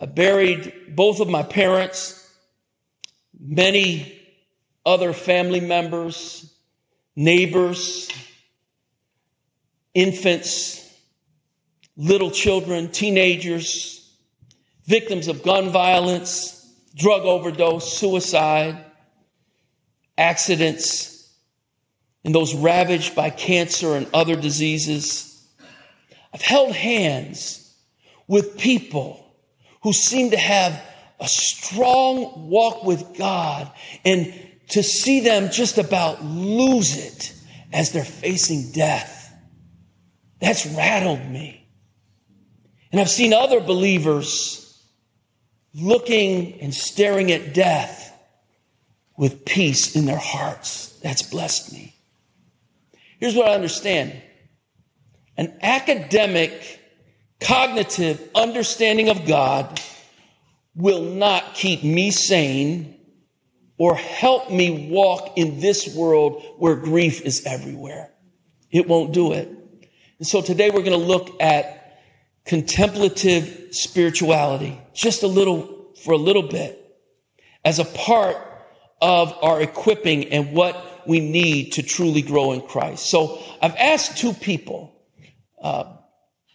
I 0.00 0.06
buried 0.06 0.94
both 0.94 1.20
of 1.20 1.28
my 1.28 1.42
parents, 1.42 2.24
many 3.38 4.20
other 4.86 5.12
family 5.12 5.60
members, 5.60 6.52
neighbors, 7.16 8.08
infants, 9.94 10.88
little 11.96 12.30
children, 12.30 12.92
teenagers, 12.92 14.14
victims 14.84 15.26
of 15.26 15.42
gun 15.42 15.70
violence, 15.70 16.72
drug 16.94 17.22
overdose, 17.22 17.92
suicide, 17.98 18.84
accidents, 20.16 21.32
and 22.24 22.34
those 22.34 22.54
ravaged 22.54 23.16
by 23.16 23.30
cancer 23.30 23.96
and 23.96 24.06
other 24.14 24.36
diseases. 24.36 25.44
I've 26.32 26.42
held 26.42 26.72
hands 26.72 27.74
with 28.28 28.58
people 28.58 29.27
who 29.88 29.94
seem 29.94 30.32
to 30.32 30.36
have 30.36 30.84
a 31.18 31.26
strong 31.26 32.50
walk 32.50 32.84
with 32.84 33.16
God 33.16 33.72
and 34.04 34.34
to 34.68 34.82
see 34.82 35.20
them 35.20 35.50
just 35.50 35.78
about 35.78 36.22
lose 36.22 36.94
it 36.94 37.32
as 37.72 37.90
they're 37.90 38.04
facing 38.04 38.70
death. 38.72 39.34
That's 40.42 40.66
rattled 40.66 41.24
me. 41.24 41.66
And 42.92 43.00
I've 43.00 43.08
seen 43.08 43.32
other 43.32 43.60
believers 43.60 44.78
looking 45.72 46.60
and 46.60 46.74
staring 46.74 47.32
at 47.32 47.54
death 47.54 48.14
with 49.16 49.46
peace 49.46 49.96
in 49.96 50.04
their 50.04 50.18
hearts. 50.18 50.98
That's 51.02 51.22
blessed 51.22 51.72
me. 51.72 51.94
Here's 53.18 53.34
what 53.34 53.48
I 53.48 53.54
understand. 53.54 54.20
An 55.38 55.58
academic, 55.62 56.78
cognitive 57.40 58.28
understanding 58.34 59.08
of 59.08 59.26
God 59.26 59.80
will 60.74 61.02
not 61.02 61.54
keep 61.54 61.82
me 61.82 62.10
sane 62.10 62.98
or 63.78 63.94
help 63.94 64.50
me 64.50 64.88
walk 64.90 65.36
in 65.36 65.60
this 65.60 65.94
world 65.94 66.42
where 66.58 66.74
grief 66.74 67.22
is 67.22 67.46
everywhere. 67.46 68.10
It 68.70 68.88
won't 68.88 69.12
do 69.12 69.32
it. 69.32 69.48
And 70.18 70.26
so 70.26 70.42
today 70.42 70.70
we're 70.70 70.82
going 70.82 70.98
to 70.98 71.06
look 71.06 71.40
at 71.40 72.00
contemplative 72.44 73.68
spirituality, 73.70 74.80
just 74.94 75.22
a 75.22 75.28
little, 75.28 75.92
for 76.02 76.12
a 76.12 76.16
little 76.16 76.42
bit, 76.48 76.74
as 77.64 77.78
a 77.78 77.84
part 77.84 78.36
of 79.00 79.32
our 79.42 79.60
equipping 79.60 80.26
and 80.32 80.52
what 80.52 81.06
we 81.06 81.20
need 81.20 81.72
to 81.72 81.82
truly 81.82 82.22
grow 82.22 82.52
in 82.52 82.60
Christ. 82.62 83.06
So 83.06 83.40
I've 83.62 83.76
asked 83.76 84.18
two 84.18 84.32
people, 84.32 84.92
uh, 85.62 85.97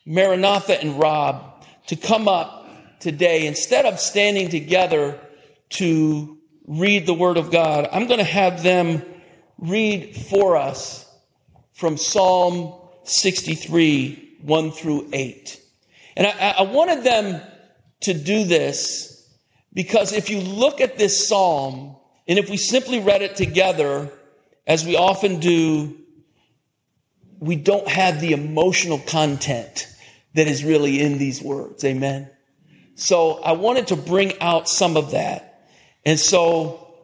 Maranatha 0.05 0.79
and 0.81 0.99
Rob, 0.99 1.65
to 1.87 1.95
come 1.95 2.27
up 2.27 2.99
today. 2.99 3.47
Instead 3.47 3.85
of 3.85 3.99
standing 3.99 4.49
together 4.49 5.19
to 5.69 6.37
read 6.67 7.05
the 7.05 7.13
Word 7.13 7.37
of 7.37 7.51
God, 7.51 7.87
I'm 7.91 8.07
going 8.07 8.19
to 8.19 8.23
have 8.23 8.63
them 8.63 9.01
read 9.57 10.15
for 10.15 10.57
us 10.57 11.09
from 11.73 11.97
Psalm 11.97 12.73
63, 13.03 14.37
1 14.41 14.71
through 14.71 15.09
8. 15.13 15.61
And 16.15 16.27
I, 16.27 16.55
I 16.59 16.61
wanted 16.63 17.03
them 17.03 17.41
to 18.01 18.13
do 18.13 18.43
this 18.43 19.27
because 19.73 20.13
if 20.13 20.29
you 20.29 20.39
look 20.39 20.81
at 20.81 20.97
this 20.97 21.27
psalm, 21.27 21.95
and 22.27 22.37
if 22.37 22.49
we 22.49 22.57
simply 22.57 22.99
read 22.99 23.21
it 23.21 23.35
together, 23.35 24.11
as 24.67 24.85
we 24.85 24.95
often 24.95 25.39
do, 25.39 25.97
we 27.39 27.55
don't 27.55 27.87
have 27.87 28.21
the 28.21 28.31
emotional 28.31 28.99
content 28.99 29.92
that 30.33 30.47
is 30.47 30.63
really 30.63 31.01
in 31.01 31.17
these 31.17 31.41
words. 31.41 31.83
Amen. 31.83 32.29
So 32.95 33.41
I 33.41 33.53
wanted 33.53 33.87
to 33.87 33.95
bring 33.95 34.39
out 34.39 34.69
some 34.69 34.97
of 34.97 35.11
that. 35.11 35.69
And 36.05 36.19
so 36.19 36.95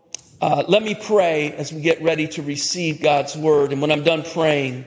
uh, 0.42 0.64
let 0.68 0.84
me 0.84 0.96
pray 0.96 1.52
as 1.52 1.74
we 1.74 1.82
get 1.82 2.02
ready 2.02 2.28
to 2.30 2.42
receive 2.42 3.02
God's 3.02 3.36
word. 3.36 3.72
And 3.72 3.82
when 3.82 3.92
I'm 3.92 4.04
done 4.04 4.24
praying, 4.24 4.86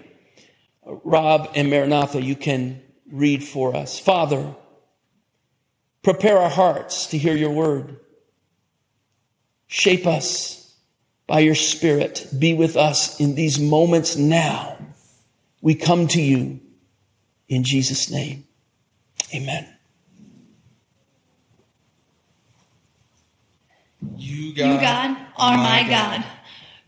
Rob 0.85 1.51
and 1.55 1.71
Maranatha, 1.71 2.23
you 2.23 2.37
can 2.37 2.83
read 3.11 3.45
for 3.45 3.77
us. 3.77 3.99
Father, 3.99 4.55
prepare 6.03 6.39
our 6.39 6.51
hearts 6.51 7.07
to 7.07 7.19
hear 7.19 7.37
your 7.37 7.53
word. 7.53 8.01
Shape 9.67 10.07
us 10.07 10.75
by 11.27 11.41
your 11.41 11.55
spirit. 11.55 12.27
Be 12.37 12.55
with 12.55 12.77
us 12.77 13.21
in 13.21 13.35
these 13.35 13.59
moments 13.59 14.17
now. 14.17 14.79
We 15.61 15.75
come 15.75 16.09
to 16.09 16.21
you 16.21 16.61
in 17.49 17.65
Jesus' 17.65 18.11
name. 18.11 18.45
Amen. 19.35 19.69
You, 24.17 24.55
God, 24.55 24.65
You, 24.67 24.81
God, 24.81 25.17
are 25.37 25.57
my 25.57 25.87
God. 25.89 26.25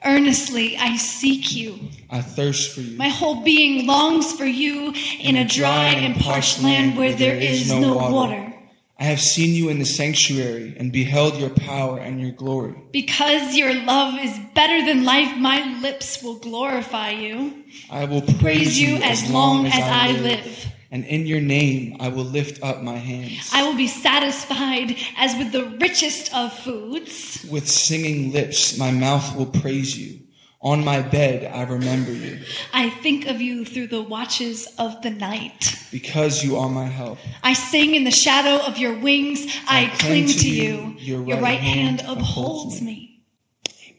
Earnestly 0.05 0.77
I 0.77 0.97
seek 0.97 1.55
you. 1.55 1.79
I 2.11 2.21
thirst 2.21 2.75
for 2.75 2.83
you. 2.83 2.97
My 2.99 3.09
whole 3.09 3.43
being 3.43 3.87
longs 3.87 4.33
for 4.33 4.45
you 4.45 4.93
in 5.19 5.37
a 5.37 5.47
dry 5.47 5.89
and 5.89 6.15
parched 6.17 6.63
land 6.63 6.99
where 6.99 7.15
there 7.15 7.37
is 7.37 7.71
no 7.73 7.95
water. 7.97 8.54
I 8.99 9.05
have 9.05 9.21
seen 9.21 9.57
you 9.57 9.71
in 9.71 9.81
the 9.81 9.85
sanctuary 9.85 10.77
and 10.79 10.93
beheld 10.93 11.37
your 11.37 11.51
power 11.51 11.99
and 11.99 12.21
your 12.21 12.31
glory. 12.31 12.77
Because 12.93 13.57
your 13.57 13.75
love 13.75 14.19
is 14.21 14.39
better 14.55 14.87
than 14.87 15.05
life, 15.05 15.37
my 15.37 15.81
lips 15.81 16.23
will 16.23 16.37
glorify 16.37 17.11
you. 17.11 17.65
I 17.91 18.05
will 18.05 18.23
praise, 18.23 18.41
Praise 18.41 18.81
you 18.81 18.97
as 18.97 19.29
long 19.31 19.67
as 19.67 19.75
I 19.75 20.13
live. 20.13 20.67
And 20.93 21.05
in 21.07 21.27
your 21.27 21.41
name 21.41 21.97
I 21.99 22.07
will 22.09 22.25
lift 22.25 22.63
up 22.63 22.83
my 22.83 22.95
hands. 22.97 23.51
I 23.53 23.67
will 23.67 23.77
be 23.77 23.89
satisfied 23.89 24.97
as 25.17 25.35
with 25.37 25.51
the 25.51 25.65
richest 25.81 26.33
of 26.33 26.53
foods. 26.53 27.45
With 27.51 27.69
singing 27.69 28.33
lips 28.33 28.79
my 28.79 28.93
mouth 28.93 29.35
will 29.37 29.47
praise 29.47 29.99
you. 29.99 30.24
On 30.65 30.83
my 30.83 31.03
bed 31.03 31.53
I 31.55 31.63
remember 31.65 32.11
you. 32.11 32.41
I 32.73 32.89
think 32.89 33.27
of 33.27 33.41
you 33.41 33.67
through 33.67 33.89
the 33.89 34.03
watches 34.03 34.67
of 34.79 35.03
the 35.03 35.11
night. 35.11 35.79
Because 35.93 36.43
you 36.43 36.57
are 36.57 36.71
my 36.71 36.87
help. 36.87 37.19
I 37.43 37.53
sing 37.53 37.95
in 37.95 38.05
the 38.05 38.11
shadow 38.11 38.65
of 38.65 38.79
your 38.79 38.99
wings. 38.99 39.47
I, 39.69 39.93
cling, 39.99 40.27
to 40.27 40.51
you. 40.51 40.97
Your 40.99 41.23
Your 41.23 41.37
right 41.37 41.43
right 41.43 41.61
hand 41.61 42.01
hand 42.01 42.19
upholds 42.19 42.31
upholds 42.31 42.83
me. 42.83 43.23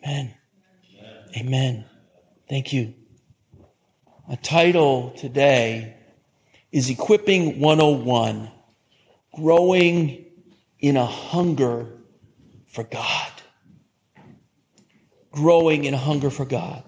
Amen. 0.03 0.33
Amen. 1.37 1.85
Thank 2.49 2.73
you. 2.73 2.95
My 4.27 4.35
title 4.35 5.11
today 5.11 5.97
is 6.71 6.89
Equipping 6.89 7.59
101 7.59 8.51
Growing 9.35 10.25
in 10.79 10.97
a 10.97 11.05
Hunger 11.05 12.01
for 12.65 12.83
God. 12.83 13.34
Growing 15.35 15.83
in 15.83 15.93
hunger 15.93 16.29
for 16.29 16.45
God. 16.45 16.83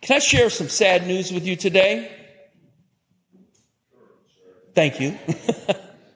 Can 0.00 0.16
I 0.16 0.18
share 0.20 0.48
some 0.48 0.68
sad 0.68 1.06
news 1.06 1.32
with 1.32 1.46
you 1.46 1.56
today? 1.56 2.10
Thank 4.74 5.00
you. 5.00 5.18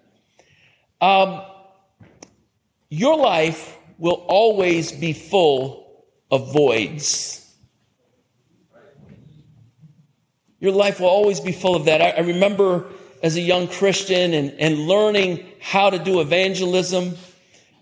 um, 1.00 1.42
your 2.88 3.16
life 3.16 3.76
will 3.98 4.24
always 4.28 4.92
be 4.92 5.12
full 5.12 6.04
of 6.30 6.52
voids. 6.52 7.40
Your 10.60 10.72
life 10.72 11.00
will 11.00 11.08
always 11.08 11.40
be 11.40 11.50
full 11.50 11.74
of 11.74 11.86
that. 11.86 12.00
I, 12.00 12.10
I 12.10 12.20
remember 12.20 12.86
as 13.22 13.36
a 13.36 13.40
young 13.40 13.66
Christian 13.66 14.32
and, 14.32 14.52
and 14.60 14.78
learning 14.86 15.44
how 15.60 15.90
to 15.90 15.98
do 15.98 16.20
evangelism. 16.20 17.16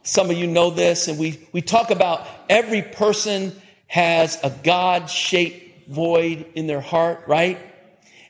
Some 0.02 0.30
of 0.30 0.36
you 0.36 0.46
know 0.46 0.70
this, 0.70 1.08
and 1.08 1.18
we, 1.18 1.46
we 1.52 1.60
talk 1.60 1.90
about 1.90 2.26
every 2.48 2.82
person 2.82 3.52
has 3.86 4.38
a 4.42 4.50
God 4.62 5.10
shaped 5.10 5.88
void 5.88 6.46
in 6.54 6.66
their 6.66 6.80
heart, 6.80 7.24
right? 7.26 7.58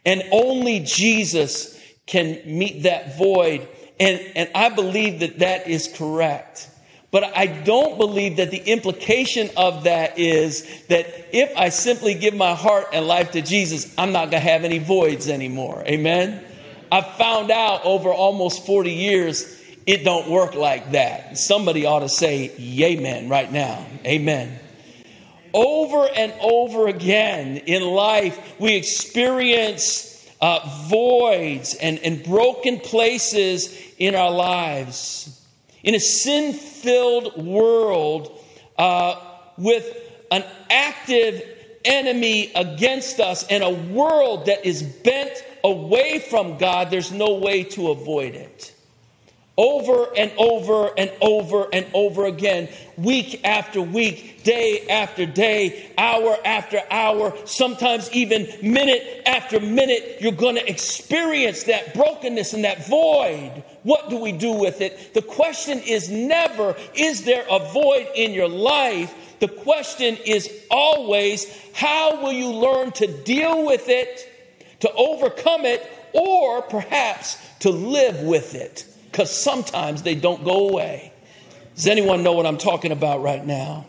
And 0.04 0.22
only 0.33 0.80
Jesus 0.80 1.78
can 2.06 2.40
meet 2.46 2.85
that 2.85 3.18
void. 3.18 3.68
And, 4.00 4.20
and 4.35 4.50
I 4.54 4.70
believe 4.70 5.20
that 5.20 5.40
that 5.40 5.68
is 5.68 5.88
correct. 5.94 6.68
But 7.11 7.37
I 7.37 7.46
don't 7.46 7.98
believe 7.98 8.37
that 8.37 8.50
the 8.50 8.62
implication 8.62 9.50
of 9.56 9.85
that 9.85 10.18
is 10.18 10.87
that 10.87 11.06
if 11.33 11.56
I 11.56 11.68
simply 11.70 12.14
give 12.14 12.35
my 12.35 12.54
heart 12.54 12.87
and 12.92 13.06
life 13.06 13.33
to 13.33 13.42
Jesus, 13.42 13.92
I'm 13.98 14.12
not 14.12 14.30
going 14.30 14.42
to 14.42 14.48
have 14.48 14.64
any 14.64 14.78
voids 14.78 15.28
anymore. 15.28 15.83
Amen. 15.87 16.44
I've 16.92 17.16
found 17.16 17.50
out 17.50 17.85
over 17.85 18.11
almost 18.11 18.64
40 18.64 18.92
years, 18.92 19.59
it 19.90 20.05
don't 20.05 20.31
work 20.31 20.55
like 20.55 20.92
that. 20.92 21.37
Somebody 21.37 21.85
ought 21.85 22.00
to 22.00 22.09
say, 22.09 22.53
Amen 22.81 23.29
right 23.29 23.50
now. 23.50 23.85
Amen. 24.05 24.57
Over 25.53 26.09
and 26.14 26.33
over 26.40 26.87
again 26.87 27.57
in 27.57 27.83
life, 27.83 28.55
we 28.61 28.76
experience 28.76 30.07
uh, 30.40 30.61
voids 30.87 31.74
and, 31.74 31.98
and 31.98 32.22
broken 32.22 32.79
places 32.79 33.76
in 33.98 34.14
our 34.14 34.31
lives. 34.31 35.44
In 35.83 35.96
a 35.96 36.00
sin 36.00 36.53
filled 36.53 37.44
world 37.44 38.38
uh, 38.79 39.16
with 39.59 39.92
an 40.31 40.44
active 40.70 41.42
enemy 41.85 42.53
against 42.55 43.18
us 43.18 43.44
and 43.48 43.64
a 43.64 43.70
world 43.70 44.46
that 44.46 44.64
is 44.64 44.85
bent 44.85 45.44
away 45.64 46.20
from 46.20 46.59
God, 46.59 46.92
there's 46.92 47.11
no 47.11 47.35
way 47.35 47.64
to 47.64 47.90
avoid 47.90 48.37
it. 48.37 48.72
Over 49.60 50.08
and 50.16 50.32
over 50.38 50.90
and 50.96 51.12
over 51.20 51.68
and 51.70 51.86
over 51.92 52.24
again, 52.24 52.70
week 52.96 53.44
after 53.44 53.82
week, 53.82 54.42
day 54.42 54.86
after 54.88 55.26
day, 55.26 55.92
hour 55.98 56.38
after 56.46 56.80
hour, 56.90 57.34
sometimes 57.44 58.10
even 58.10 58.48
minute 58.62 59.22
after 59.26 59.60
minute, 59.60 60.16
you're 60.22 60.32
going 60.32 60.54
to 60.54 60.66
experience 60.66 61.64
that 61.64 61.92
brokenness 61.92 62.54
and 62.54 62.64
that 62.64 62.86
void. 62.86 63.62
What 63.82 64.08
do 64.08 64.16
we 64.16 64.32
do 64.32 64.52
with 64.52 64.80
it? 64.80 65.12
The 65.12 65.20
question 65.20 65.80
is 65.80 66.08
never, 66.08 66.74
is 66.94 67.24
there 67.24 67.44
a 67.50 67.58
void 67.58 68.08
in 68.14 68.32
your 68.32 68.48
life? 68.48 69.14
The 69.40 69.48
question 69.48 70.16
is 70.24 70.50
always, 70.70 71.54
how 71.74 72.22
will 72.22 72.32
you 72.32 72.48
learn 72.48 72.92
to 72.92 73.06
deal 73.06 73.66
with 73.66 73.90
it, 73.90 74.26
to 74.80 74.90
overcome 74.94 75.66
it, 75.66 75.86
or 76.14 76.62
perhaps 76.62 77.36
to 77.58 77.68
live 77.68 78.22
with 78.22 78.54
it? 78.54 78.86
Because 79.10 79.30
sometimes 79.30 80.02
they 80.02 80.14
don't 80.14 80.44
go 80.44 80.68
away. 80.68 81.12
Does 81.74 81.86
anyone 81.86 82.22
know 82.22 82.32
what 82.32 82.46
I'm 82.46 82.58
talking 82.58 82.92
about 82.92 83.22
right 83.22 83.44
now? 83.44 83.86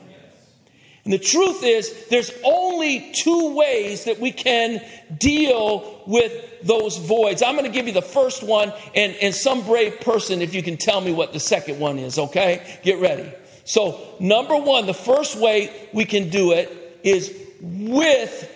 And 1.04 1.12
the 1.12 1.20
truth 1.20 1.64
is, 1.64 2.08
there's 2.10 2.32
only 2.44 3.12
two 3.14 3.56
ways 3.56 4.06
that 4.06 4.20
we 4.20 4.32
can 4.32 4.84
deal 5.18 6.04
with 6.06 6.62
those 6.64 6.98
voids. 6.98 7.42
I'm 7.42 7.56
going 7.56 7.66
to 7.66 7.72
give 7.72 7.88
you 7.88 7.94
the 7.94 8.04
first 8.04 8.44
one, 8.44 8.72
and, 8.94 9.16
and 9.16 9.34
some 9.34 9.66
brave 9.66 10.00
person, 10.02 10.42
if 10.42 10.54
you 10.54 10.62
can 10.62 10.78
tell 10.78 11.02
me 11.02 11.12
what 11.12 11.34
the 11.34 11.40
second 11.40 11.80
one 11.80 11.98
is, 11.98 12.20
okay? 12.20 12.80
Get 12.84 13.02
ready. 13.02 13.32
So, 13.64 14.00
number 14.20 14.56
one, 14.56 14.86
the 14.86 14.94
first 14.94 15.36
way 15.36 15.90
we 15.92 16.06
can 16.06 16.30
do 16.30 16.52
it 16.52 17.00
is 17.04 17.36
with 17.62 18.50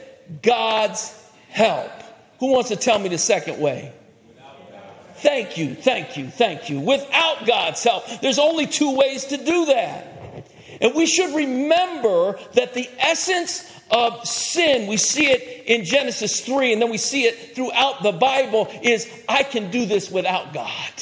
God's 0.44 1.14
help. 1.50 1.92
Who 2.40 2.52
wants 2.52 2.70
to 2.70 2.76
tell 2.76 3.00
me 3.00 3.10
the 3.10 3.18
second 3.18 3.60
way? 3.60 3.92
Thank 5.26 5.58
you, 5.58 5.74
thank 5.74 6.18
you, 6.18 6.28
thank 6.28 6.70
you. 6.70 6.80
Without 6.80 7.48
God's 7.48 7.84
help, 7.84 8.06
there's 8.22 8.38
only 8.38 8.68
two 8.68 8.96
ways 8.96 9.26
to 9.26 9.38
do 9.38 9.66
that. 9.66 10.06
And 10.80 10.94
we 10.94 11.08
should 11.08 11.34
remember 11.36 12.38
that 12.54 12.76
the 12.76 12.88
essence 13.00 13.68
of 13.90 14.24
sin, 14.28 14.86
we 14.86 14.98
see 14.98 15.26
it 15.26 15.66
in 15.66 15.84
Genesis 15.84 16.42
3, 16.42 16.74
and 16.74 16.82
then 16.82 16.92
we 16.92 17.00
see 17.00 17.24
it 17.24 17.56
throughout 17.56 18.04
the 18.04 18.12
Bible, 18.12 18.72
is 18.84 19.10
I 19.28 19.42
can 19.42 19.72
do 19.72 19.88
this 19.88 20.12
without 20.12 20.54
God. 20.54 20.94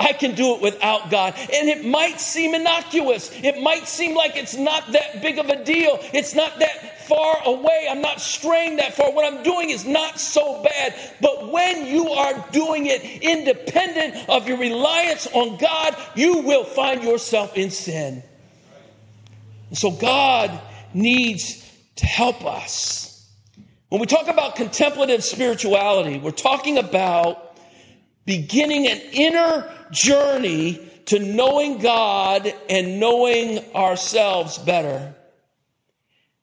I 0.00 0.12
can 0.12 0.34
do 0.34 0.56
it 0.56 0.60
without 0.60 1.12
God. 1.12 1.34
And 1.36 1.68
it 1.68 1.84
might 1.84 2.18
seem 2.18 2.56
innocuous. 2.56 3.30
It 3.44 3.62
might 3.62 3.86
seem 3.86 4.16
like 4.16 4.36
it's 4.36 4.56
not 4.56 4.90
that 4.90 5.22
big 5.22 5.38
of 5.38 5.50
a 5.50 5.64
deal. 5.64 6.00
It's 6.12 6.34
not 6.34 6.58
that 6.58 7.01
far 7.12 7.42
away. 7.44 7.86
I'm 7.90 8.00
not 8.00 8.20
straying 8.20 8.76
that 8.76 8.94
far. 8.94 9.12
What 9.12 9.30
I'm 9.30 9.42
doing 9.42 9.70
is 9.70 9.84
not 9.84 10.18
so 10.18 10.62
bad. 10.62 10.94
But 11.20 11.50
when 11.50 11.86
you 11.86 12.08
are 12.10 12.48
doing 12.52 12.86
it 12.86 13.02
independent 13.22 14.28
of 14.28 14.48
your 14.48 14.58
reliance 14.58 15.26
on 15.32 15.56
God, 15.58 15.96
you 16.14 16.38
will 16.38 16.64
find 16.64 17.02
yourself 17.02 17.56
in 17.56 17.70
sin. 17.70 18.22
And 19.68 19.78
so 19.78 19.90
God 19.90 20.58
needs 20.94 21.68
to 21.96 22.06
help 22.06 22.44
us. 22.44 23.30
When 23.88 24.00
we 24.00 24.06
talk 24.06 24.28
about 24.28 24.56
contemplative 24.56 25.22
spirituality, 25.22 26.18
we're 26.18 26.30
talking 26.30 26.78
about 26.78 27.56
beginning 28.24 28.86
an 28.86 29.00
inner 29.12 29.70
journey 29.90 30.80
to 31.06 31.18
knowing 31.18 31.78
God 31.78 32.52
and 32.70 32.98
knowing 32.98 33.58
ourselves 33.74 34.56
better. 34.56 35.14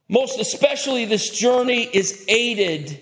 Most 0.09 0.39
especially, 0.39 1.05
this 1.05 1.29
journey 1.29 1.83
is 1.83 2.25
aided 2.27 2.99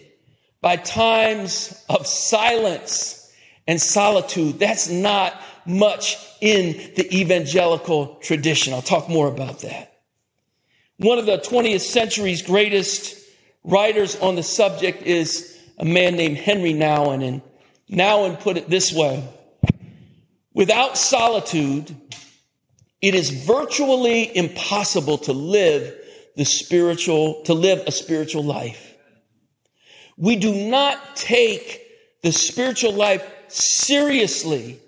by 0.59 0.75
times 0.75 1.83
of 1.89 2.05
silence 2.05 3.33
and 3.65 3.81
solitude. 3.81 4.59
That's 4.59 4.89
not 4.89 5.41
much 5.65 6.17
in 6.41 6.73
the 6.95 7.07
evangelical 7.17 8.15
tradition. 8.15 8.73
I'll 8.73 8.81
talk 8.81 9.07
more 9.07 9.27
about 9.29 9.59
that. 9.59 9.99
One 10.97 11.17
of 11.17 11.25
the 11.25 11.37
20th 11.37 11.81
century's 11.81 12.41
greatest 12.41 13.17
writers 13.63 14.17
on 14.17 14.35
the 14.35 14.43
subject 14.43 15.03
is 15.03 15.57
a 15.77 15.85
man 15.85 16.15
named 16.15 16.37
Henri 16.37 16.73
Nouwen. 16.73 17.25
And 17.25 17.41
Nouwen 17.89 18.37
put 18.39 18.57
it 18.57 18.69
this 18.69 18.91
way 18.91 19.23
Without 20.53 20.97
solitude, 20.97 21.95
it 23.01 23.13
is 23.13 23.29
virtually 23.29 24.35
impossible 24.35 25.19
to 25.19 25.31
live 25.31 25.95
the 26.37 26.45
spiritual, 26.45 27.41
to 27.45 27.53
live 27.53 27.83
a 27.87 27.91
spiritual 27.91 28.43
life. 28.43 28.95
We 30.17 30.35
do 30.35 30.53
not 30.69 31.15
take 31.15 31.81
the 32.21 32.31
spiritual 32.31 32.93
life 32.93 33.27
seriously 33.47 34.79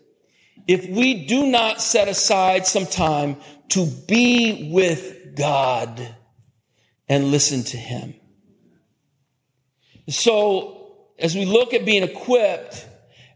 if 0.68 0.88
we 0.88 1.26
do 1.26 1.48
not 1.48 1.82
set 1.82 2.08
aside 2.08 2.68
some 2.68 2.86
time 2.86 3.38
to 3.70 3.88
be 4.08 4.70
with 4.72 5.36
God 5.36 6.16
and 7.08 7.32
listen 7.32 7.64
to 7.64 7.78
Him. 7.78 8.14
So, 10.08 10.98
as 11.18 11.36
we 11.36 11.46
look 11.46 11.74
at 11.74 11.84
being 11.84 12.04
equipped 12.04 12.88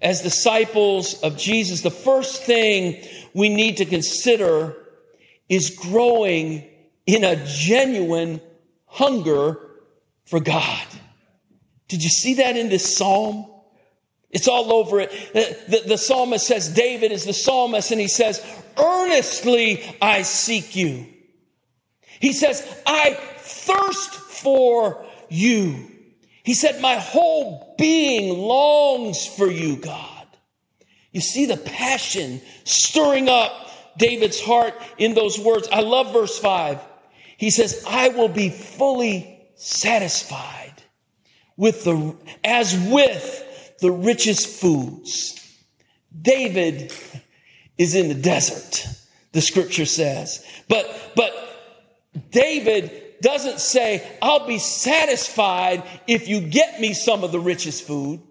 as 0.01 0.21
disciples 0.21 1.19
of 1.21 1.37
Jesus, 1.37 1.81
the 1.81 1.89
first 1.89 2.43
thing 2.43 3.03
we 3.33 3.49
need 3.49 3.77
to 3.77 3.85
consider 3.85 4.75
is 5.49 5.71
growing 5.71 6.69
in 7.05 7.23
a 7.23 7.45
genuine 7.45 8.41
hunger 8.85 9.59
for 10.25 10.39
God. 10.39 10.87
Did 11.87 12.03
you 12.03 12.09
see 12.09 12.35
that 12.35 12.55
in 12.57 12.69
this 12.69 12.95
psalm? 12.95 13.45
It's 14.31 14.47
all 14.47 14.73
over 14.73 14.99
it. 14.99 15.11
The, 15.67 15.83
the, 15.89 15.97
psalmist 15.97 16.47
says, 16.47 16.69
David 16.69 17.11
is 17.11 17.25
the 17.25 17.33
psalmist, 17.33 17.91
and 17.91 18.01
he 18.01 18.07
says, 18.07 18.43
Earnestly 18.77 19.83
I 20.01 20.23
seek 20.23 20.75
you. 20.75 21.05
He 22.19 22.33
says, 22.33 22.67
I 22.85 23.13
thirst 23.37 24.15
for 24.15 25.05
you. 25.29 25.91
He 26.43 26.55
said, 26.55 26.81
My 26.81 26.95
whole 26.95 27.75
being 27.77 28.37
longs 28.39 29.27
for 29.27 29.47
you, 29.47 29.75
God. 29.75 30.25
You 31.11 31.21
see 31.21 31.45
the 31.45 31.57
passion 31.57 32.41
stirring 32.63 33.29
up 33.29 33.69
David's 33.97 34.41
heart 34.41 34.73
in 34.97 35.13
those 35.13 35.37
words. 35.37 35.67
I 35.71 35.81
love 35.81 36.11
verse 36.11 36.39
5. 36.39 36.79
He 37.37 37.49
says, 37.49 37.83
I 37.87 38.09
will 38.09 38.29
be 38.29 38.49
fully 38.49 39.47
satisfied 39.55 40.83
with 41.57 41.83
the, 41.83 42.15
as 42.43 42.77
with 42.77 43.77
the 43.79 43.91
richest 43.91 44.47
foods. 44.47 45.39
David 46.19 46.93
is 47.77 47.95
in 47.95 48.07
the 48.07 48.15
desert, 48.15 48.87
the 49.31 49.41
scripture 49.41 49.85
says. 49.85 50.45
But, 50.67 51.13
but 51.15 51.33
David 52.31 53.21
doesn't 53.21 53.59
say, 53.59 54.17
I'll 54.21 54.45
be 54.45 54.59
satisfied 54.59 55.83
if 56.07 56.27
you 56.27 56.41
get 56.41 56.79
me 56.79 56.93
some 56.93 57.23
of 57.23 57.31
the 57.31 57.39
richest 57.39 57.87
food. 57.87 58.21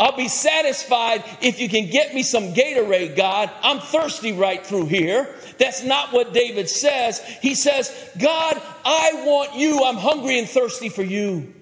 I'll 0.00 0.16
be 0.16 0.28
satisfied 0.28 1.22
if 1.42 1.60
you 1.60 1.68
can 1.68 1.90
get 1.90 2.14
me 2.14 2.22
some 2.22 2.54
Gatorade, 2.54 3.16
God. 3.16 3.50
I'm 3.62 3.80
thirsty 3.80 4.32
right 4.32 4.64
through 4.64 4.86
here. 4.86 5.28
That's 5.58 5.84
not 5.84 6.10
what 6.14 6.32
David 6.32 6.70
says. 6.70 7.20
He 7.42 7.54
says, 7.54 8.10
God, 8.18 8.60
I 8.82 9.24
want 9.26 9.56
you. 9.56 9.84
I'm 9.84 9.98
hungry 9.98 10.38
and 10.38 10.48
thirsty 10.48 10.88
for 10.88 11.02
you. 11.02 11.52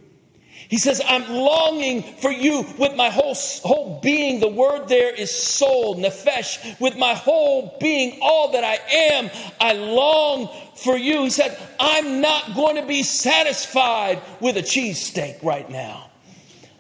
He 0.69 0.79
says, 0.79 1.03
I'm 1.05 1.29
longing 1.29 2.03
for 2.03 2.31
you 2.31 2.65
with 2.79 2.95
my 2.95 3.11
whole, 3.11 3.35
whole 3.65 4.01
being. 4.01 4.39
The 4.39 4.49
word 4.49 4.87
there 4.87 5.13
is 5.13 5.35
soul, 5.35 5.97
nephesh. 5.97 6.79
With 6.79 6.97
my 6.97 7.15
whole 7.15 7.77
being, 7.81 8.21
all 8.23 8.53
that 8.53 8.63
I 8.63 8.79
am, 9.15 9.31
I 9.61 9.73
long 9.73 10.49
for 10.77 10.97
you. 10.97 11.25
He 11.25 11.31
said, 11.31 11.59
I'm 11.81 12.21
not 12.21 12.55
going 12.55 12.77
to 12.77 12.87
be 12.87 13.03
satisfied 13.03 14.23
with 14.41 14.57
a 14.59 14.63
cheesesteak 14.63 15.43
right 15.43 15.69
now. 15.69 16.08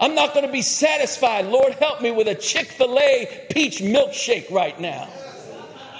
I'm 0.00 0.14
not 0.14 0.32
going 0.32 0.46
to 0.46 0.52
be 0.52 0.62
satisfied. 0.62 1.46
Lord, 1.46 1.74
help 1.74 2.00
me 2.00 2.10
with 2.10 2.28
a 2.28 2.34
Chick 2.34 2.68
fil 2.68 2.98
A 2.98 3.46
peach 3.50 3.80
milkshake 3.80 4.50
right 4.50 4.78
now. 4.80 5.08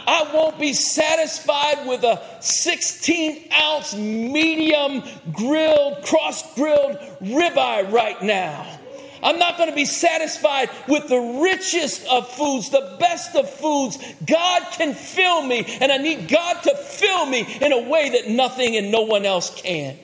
I 0.07 0.31
won't 0.33 0.59
be 0.59 0.73
satisfied 0.73 1.87
with 1.87 2.03
a 2.03 2.23
16 2.41 3.51
ounce 3.61 3.95
medium 3.95 5.03
grilled, 5.33 6.03
cross 6.05 6.55
grilled 6.55 6.97
ribeye 7.21 7.93
right 7.93 8.23
now. 8.23 8.79
I'm 9.23 9.39
not 9.39 9.59
going 9.59 9.69
to 9.69 9.75
be 9.75 9.85
satisfied 9.85 10.71
with 10.87 11.09
the 11.09 11.41
richest 11.43 12.07
of 12.07 12.29
foods, 12.31 12.71
the 12.71 12.97
best 13.01 13.35
of 13.35 13.51
foods. 13.51 13.99
God 14.25 14.63
can 14.73 14.95
fill 14.95 15.43
me, 15.43 15.67
and 15.81 15.91
I 15.91 15.99
need 15.99 16.29
God 16.29 16.63
to 16.63 16.75
fill 16.77 17.27
me 17.27 17.47
in 17.61 17.73
a 17.73 17.89
way 17.89 18.11
that 18.11 18.31
nothing 18.31 18.77
and 18.77 18.93
no 18.93 19.03
one 19.03 19.27
else 19.27 19.51
can. 19.61 19.99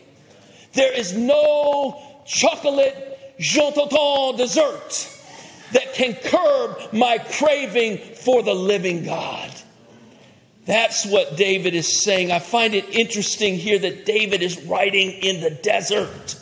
There 0.72 0.92
is 0.92 1.16
no 1.16 2.22
chocolate 2.26 3.13
Jean 3.38 4.37
dessert 4.37 5.11
that 5.73 5.94
can 5.94 6.14
curb 6.14 6.92
my 6.92 7.18
craving 7.18 7.99
for 7.99 8.42
the 8.42 8.55
living 8.55 9.05
God. 9.05 9.51
That's 10.66 11.05
what 11.05 11.37
David 11.37 11.75
is 11.75 12.03
saying. 12.03 12.33
I 12.33 12.38
find 12.38 12.75
it 12.75 12.88
interesting 12.88 13.57
here 13.57 13.79
that 13.79 14.07
David 14.07 14.42
is 14.42 14.62
writing 14.62 15.11
in 15.11 15.40
the 15.40 15.51
desert. 15.51 16.40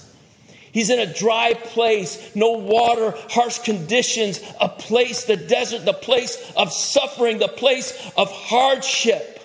He's 0.72 0.90
in 0.90 0.98
a 0.98 1.12
dry 1.12 1.54
place, 1.54 2.34
no 2.34 2.52
water, 2.52 3.14
harsh 3.30 3.58
conditions, 3.58 4.40
a 4.60 4.68
place, 4.68 5.24
the 5.24 5.36
desert, 5.36 5.84
the 5.84 5.92
place 5.92 6.52
of 6.56 6.72
suffering, 6.72 7.38
the 7.38 7.48
place 7.48 7.92
of 8.16 8.30
hardship. 8.30 9.38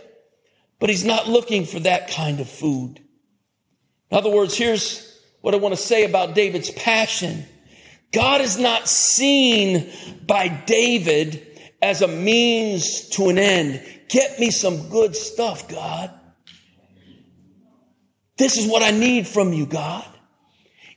But 0.79 0.89
he's 0.89 1.03
not 1.03 1.27
looking 1.27 1.65
for 1.65 1.79
that 1.81 2.09
kind 2.09 2.39
of 2.39 2.47
food. 2.47 3.01
In 4.09 4.17
other 4.17 4.29
words, 4.29 4.55
here's 4.55 5.06
what 5.41 5.53
I 5.53 5.57
want 5.57 5.75
to 5.75 5.81
say 5.81 6.03
about 6.03 6.35
David's 6.35 6.71
passion. 6.71 7.45
God 8.11 8.41
is 8.41 8.57
not 8.57 8.87
seen 8.87 9.91
by 10.25 10.47
David 10.47 11.45
as 11.81 12.01
a 12.01 12.07
means 12.07 13.09
to 13.09 13.29
an 13.29 13.37
end. 13.37 13.83
Get 14.09 14.39
me 14.39 14.51
some 14.51 14.89
good 14.89 15.15
stuff, 15.15 15.67
God. 15.67 16.11
This 18.37 18.57
is 18.57 18.67
what 18.67 18.83
I 18.83 18.91
need 18.91 19.27
from 19.27 19.53
you, 19.53 19.65
God. 19.65 20.07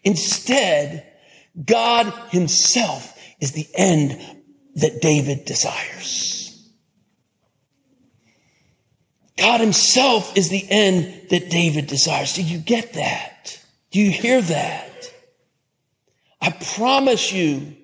Instead, 0.05 1.07
God 1.65 2.13
himself 2.31 3.19
is 3.41 3.53
the 3.53 3.67
end 3.75 4.21
that 4.77 5.01
David 5.01 5.45
desires. 5.45 6.71
God 9.37 9.61
himself 9.61 10.37
is 10.37 10.51
the 10.51 10.67
end 10.69 11.29
that 11.31 11.51
David 11.51 11.87
desires. 11.87 12.35
Do 12.35 12.43
you 12.43 12.59
get 12.59 12.93
that? 12.93 13.60
Do 13.91 14.01
you 14.01 14.11
hear 14.11 14.41
that? 14.41 15.13
I 16.41 16.51
promise 16.77 17.33
you 17.33 17.77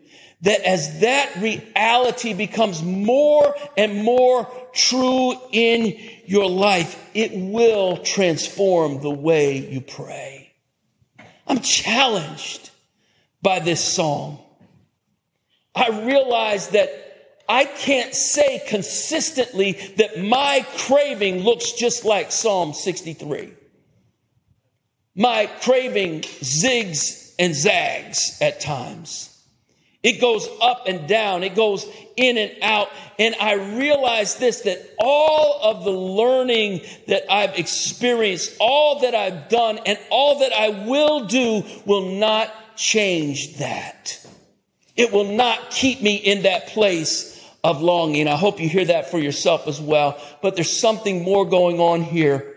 that 0.43 0.61
as 0.61 1.01
that 1.01 1.37
reality 1.37 2.33
becomes 2.35 2.83
more 2.83 3.55
and 3.77 4.05
more 4.05 4.51
true 4.73 5.35
in 5.51 5.99
your 6.27 6.49
life, 6.49 7.11
it 7.15 7.33
will 7.35 7.99
transform 7.99 9.01
the 9.01 9.11
way 9.11 9.59
you 9.59 9.81
pray. 9.81 10.53
I'm 11.47 11.61
challenged 11.61 12.71
by 13.43 13.61
this 13.61 13.83
psalm. 13.83 14.39
I 15.75 16.05
realize 16.07 16.69
that 16.69 17.07
I 17.49 17.65
can't 17.65 18.15
say 18.15 18.63
consistently 18.67 19.73
that 19.97 20.21
my 20.21 20.67
craving 20.77 21.41
looks 21.41 21.73
just 21.73 22.05
like 22.05 22.33
Psalm 22.33 22.73
63. 22.73 23.53
My 25.17 25.47
craving 25.63 26.21
zigs 26.21 27.35
and 27.39 27.55
zags 27.55 28.39
at 28.41 28.61
times. 28.61 29.33
It 30.03 30.21
goes 30.21 30.49
up 30.63 30.87
and 30.87 31.09
down. 31.09 31.43
It 31.43 31.57
goes 31.57 31.85
in 32.17 32.39
and 32.39 32.53
out. 32.63 32.91
And 33.19 33.35
I 33.41 33.55
realize 33.77 34.37
this, 34.37 34.61
that 34.61 34.95
all 35.01 35.59
of 35.63 35.85
the 35.85 35.91
learning 35.91 36.83
that 37.09 37.25
I've 37.29 37.59
experienced, 37.59 38.57
all 38.61 39.01
that 39.01 39.17
I've 39.17 39.49
done, 39.49 39.81
and 39.85 39.99
all 40.11 40.39
that 40.41 40.53
I 40.53 40.87
will 40.87 41.25
do 41.25 41.65
will 41.87 42.13
not 42.21 42.53
change 42.77 43.57
that. 43.57 44.25
It 44.95 45.13
will 45.13 45.33
not 45.33 45.71
keep 45.71 46.01
me 46.03 46.15
in 46.15 46.43
that 46.43 46.69
place 46.69 47.33
of 47.65 47.83
longing. 47.83 48.29
I 48.29 48.37
hope 48.37 48.61
you 48.61 48.69
hear 48.69 48.85
that 48.85 49.11
for 49.11 49.19
yourself 49.19 49.67
as 49.67 49.81
well. 49.81 50.21
But 50.41 50.55
there's 50.55 50.71
something 50.71 51.25
more 51.25 51.45
going 51.45 51.81
on 51.81 52.03
here. 52.03 52.55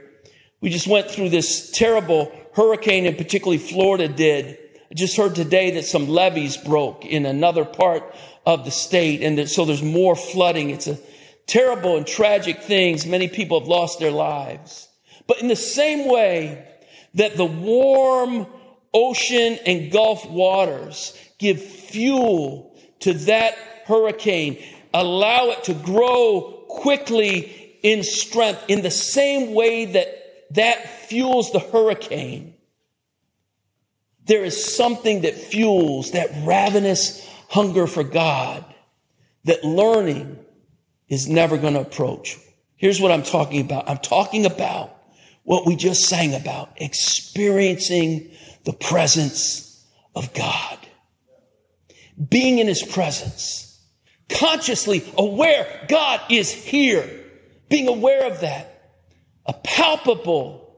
We 0.62 0.69
just 0.69 0.88
went 0.88 1.10
through 1.10 1.30
this 1.30 1.72
terrible 1.72 2.32
hurricane 2.60 3.06
and 3.06 3.17
particularly 3.17 3.58
Florida 3.58 4.10
did. 4.10 4.58
I 4.91 4.93
just 4.93 5.15
heard 5.15 5.34
today 5.34 5.72
that 5.72 5.86
some 5.86 6.10
levees 6.10 6.58
broke 6.58 7.06
in 7.06 7.26
another 7.26 7.63
part 7.63 8.13
of 8.45 8.65
the 8.65 8.72
state. 8.72 9.22
And 9.22 9.50
so 9.50 9.63
there's 9.63 9.82
more 9.82 10.13
flooding. 10.13 10.69
It's 10.69 10.88
a 10.88 11.00
terrible 11.48 11.95
and 11.95 12.06
tragic 12.06 12.62
things. 12.62 13.06
Many 13.06 13.30
people 13.30 13.62
have 13.62 13.69
lost 13.69 14.00
their 14.00 14.12
lives. 14.12 14.89
But 15.26 15.41
in 15.41 15.48
the 15.48 15.56
same 15.56 16.10
way 16.10 16.67
that 17.13 17.38
the 17.38 17.45
warm 17.45 18.45
ocean 18.93 19.58
and 19.65 19.89
Gulf 19.89 20.30
waters 20.30 21.17
give 21.38 21.62
fuel 21.63 22.78
to 23.00 23.13
that 23.13 23.56
hurricane, 23.86 24.62
allow 24.93 25.52
it 25.52 25.63
to 25.65 25.74
grow 25.74 26.65
quickly 26.67 27.78
in 27.84 28.04
strength 28.04 28.65
in 28.67 28.82
the 28.82 28.91
same 28.91 29.54
way 29.54 29.86
that 29.86 30.18
that 30.51 31.07
fuels 31.07 31.51
the 31.51 31.59
hurricane 31.59 32.55
there 34.29 34.45
is 34.45 34.75
something 34.75 35.21
that 35.21 35.33
fuels 35.33 36.12
that 36.12 36.29
ravenous 36.45 37.27
hunger 37.49 37.88
for 37.88 38.03
God 38.03 38.63
that 39.45 39.63
learning 39.63 40.38
is 41.07 41.27
never 41.27 41.57
going 41.57 41.73
to 41.73 41.79
approach. 41.79 42.38
Here's 42.75 43.01
what 43.01 43.12
I'm 43.12 43.23
talking 43.23 43.59
about. 43.59 43.89
I'm 43.89 43.97
talking 43.97 44.45
about 44.45 44.95
what 45.41 45.65
we 45.65 45.75
just 45.75 46.03
sang 46.05 46.35
about, 46.35 46.71
experiencing 46.75 48.29
the 48.65 48.73
presence 48.73 49.83
of 50.13 50.31
God. 50.35 50.77
Being 52.29 52.59
in 52.59 52.67
his 52.67 52.83
presence, 52.83 53.81
consciously 54.29 55.03
aware 55.17 55.88
God 55.89 56.21
is 56.29 56.51
here, 56.51 57.09
being 57.67 57.88
aware 57.88 58.31
of 58.31 58.41
that, 58.41 58.68
a 59.45 59.54
palpable 59.54 60.75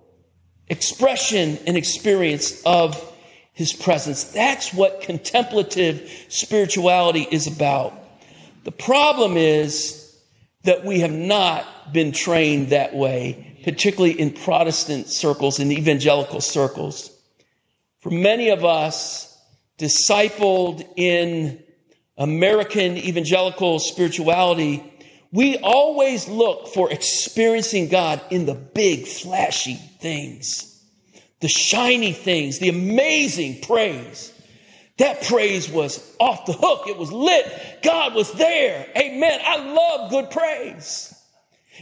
expression 0.68 1.60
and 1.68 1.76
experience 1.76 2.62
of 2.64 2.98
his 3.54 3.74
presence. 3.74 4.24
That's 4.24 4.74
what 4.74 5.02
contemplative 5.02 6.10
spirituality 6.30 7.28
is 7.30 7.48
about. 7.48 7.94
The 8.64 8.72
problem 8.72 9.38
is 9.38 10.16
that 10.64 10.86
we 10.86 11.00
have 11.00 11.12
not 11.12 11.92
been 11.92 12.12
trained 12.12 12.70
that 12.70 12.94
way, 12.96 13.60
particularly 13.64 14.20
in 14.20 14.32
Protestant 14.32 15.08
circles 15.08 15.60
and 15.60 15.72
evangelical 15.72 16.42
circles. 16.42 17.12
For 18.00 18.10
many 18.10 18.50
of 18.50 18.64
us, 18.64 19.28
discipled 19.78 20.88
in 20.96 21.62
American 22.18 22.98
evangelical 22.98 23.80
spirituality, 23.80 24.91
we 25.32 25.58
always 25.58 26.28
look 26.28 26.68
for 26.68 26.92
experiencing 26.92 27.90
God 27.90 28.22
in 28.30 28.46
the 28.46 28.56
big, 28.56 29.08
flashy 29.08 29.76
things 29.76 30.72
the 31.42 31.48
shiny 31.48 32.14
things, 32.14 32.60
the 32.60 32.70
amazing 32.70 33.62
praise. 33.62 34.32
That 34.98 35.24
praise 35.24 35.70
was 35.70 36.16
off 36.20 36.46
the 36.46 36.54
hook. 36.54 36.88
It 36.88 36.98
was 36.98 37.12
lit. 37.12 37.80
God 37.82 38.14
was 38.14 38.32
there. 38.34 38.88
Amen. 38.96 39.40
I 39.44 39.58
love 39.58 40.12
good 40.12 40.30
praise. 40.30 41.14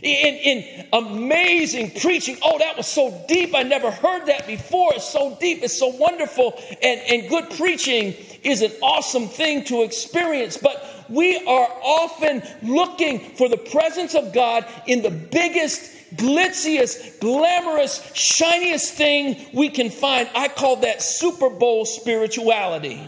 In, 0.02 0.36
in 0.36 0.88
amazing 0.94 1.92
preaching. 2.00 2.38
Oh, 2.42 2.58
that 2.60 2.78
was 2.78 2.88
so 2.88 3.26
deep. 3.28 3.54
I 3.54 3.64
never 3.64 3.92
heard 3.92 4.28
that 4.28 4.48
before. 4.48 4.94
It's 4.94 5.10
so 5.10 5.38
deep. 5.42 5.62
It's 5.62 5.78
so 5.78 5.88
wonderful. 5.88 6.58
And, 6.82 7.02
and 7.10 7.30
good 7.30 7.50
preaching 7.58 8.16
is 8.44 8.62
an 8.62 8.72
awesome 8.82 9.28
thing 9.28 9.66
to 9.66 9.84
experience. 9.84 10.56
But 10.56 10.82
we 11.10 11.38
are 11.38 11.68
often 11.84 12.44
looking 12.62 13.20
for 13.36 13.50
the 13.50 13.58
presence 13.58 14.16
of 14.16 14.34
God 14.34 14.66
in 14.88 15.02
the 15.02 15.12
biggest 15.12 16.16
glitziest, 16.16 17.20
glamorous, 17.20 18.12
shiniest 18.14 18.94
thing 18.94 19.38
we 19.54 19.70
can 19.70 19.90
find. 19.90 20.30
I 20.36 20.48
call 20.48 20.78
that 20.78 21.02
Super 21.02 21.50
Bowl 21.50 21.86
spirituality. 21.86 23.02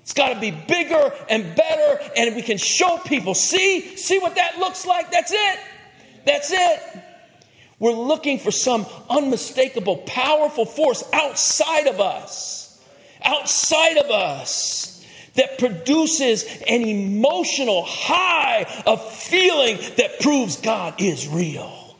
It's 0.00 0.14
got 0.14 0.34
to 0.34 0.40
be 0.40 0.50
bigger 0.50 1.12
and 1.28 1.54
better, 1.54 2.10
and 2.16 2.34
we 2.34 2.42
can 2.42 2.58
show 2.58 2.98
people 2.98 3.34
see, 3.34 3.96
see 3.96 4.18
what 4.18 4.34
that 4.34 4.58
looks 4.58 4.84
like. 4.84 5.10
That's 5.12 5.32
it. 5.32 5.60
That's 6.24 6.50
it. 6.52 6.80
We're 7.78 7.92
looking 7.92 8.38
for 8.38 8.50
some 8.50 8.86
unmistakable, 9.08 9.98
powerful 9.98 10.64
force 10.64 11.04
outside 11.12 11.86
of 11.86 12.00
us, 12.00 12.80
outside 13.22 13.96
of 13.96 14.10
us, 14.10 14.91
that 15.34 15.58
produces 15.58 16.44
an 16.66 16.82
emotional 16.82 17.84
high 17.86 18.66
of 18.86 19.12
feeling 19.12 19.78
that 19.96 20.20
proves 20.20 20.56
God 20.56 21.00
is 21.00 21.26
real. 21.28 21.96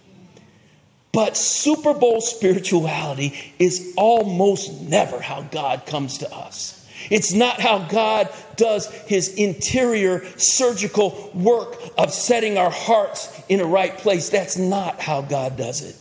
But 1.13 1.37
Super 1.37 1.93
Bowl 1.93 2.21
spirituality 2.21 3.55
is 3.59 3.93
almost 3.97 4.81
never 4.81 5.21
how 5.21 5.43
God 5.43 5.85
comes 5.87 6.19
to 6.19 6.35
us. 6.35 6.79
It's 7.11 7.33
not 7.33 7.61
how 7.61 7.81
God 7.81 8.29
does 8.57 8.87
his 9.07 9.35
interior 9.35 10.25
surgical 10.39 11.31
work 11.35 11.77
of 11.99 12.13
setting 12.13 12.57
our 12.57 12.71
hearts 12.71 13.43
in 13.49 13.61
a 13.61 13.65
right 13.65 13.97
place. 13.99 14.31
That's 14.31 14.57
not 14.57 15.01
how 15.01 15.21
God 15.21 15.57
does 15.57 15.83
it. 15.83 15.97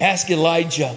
Ask 0.00 0.30
Elijah. 0.30 0.96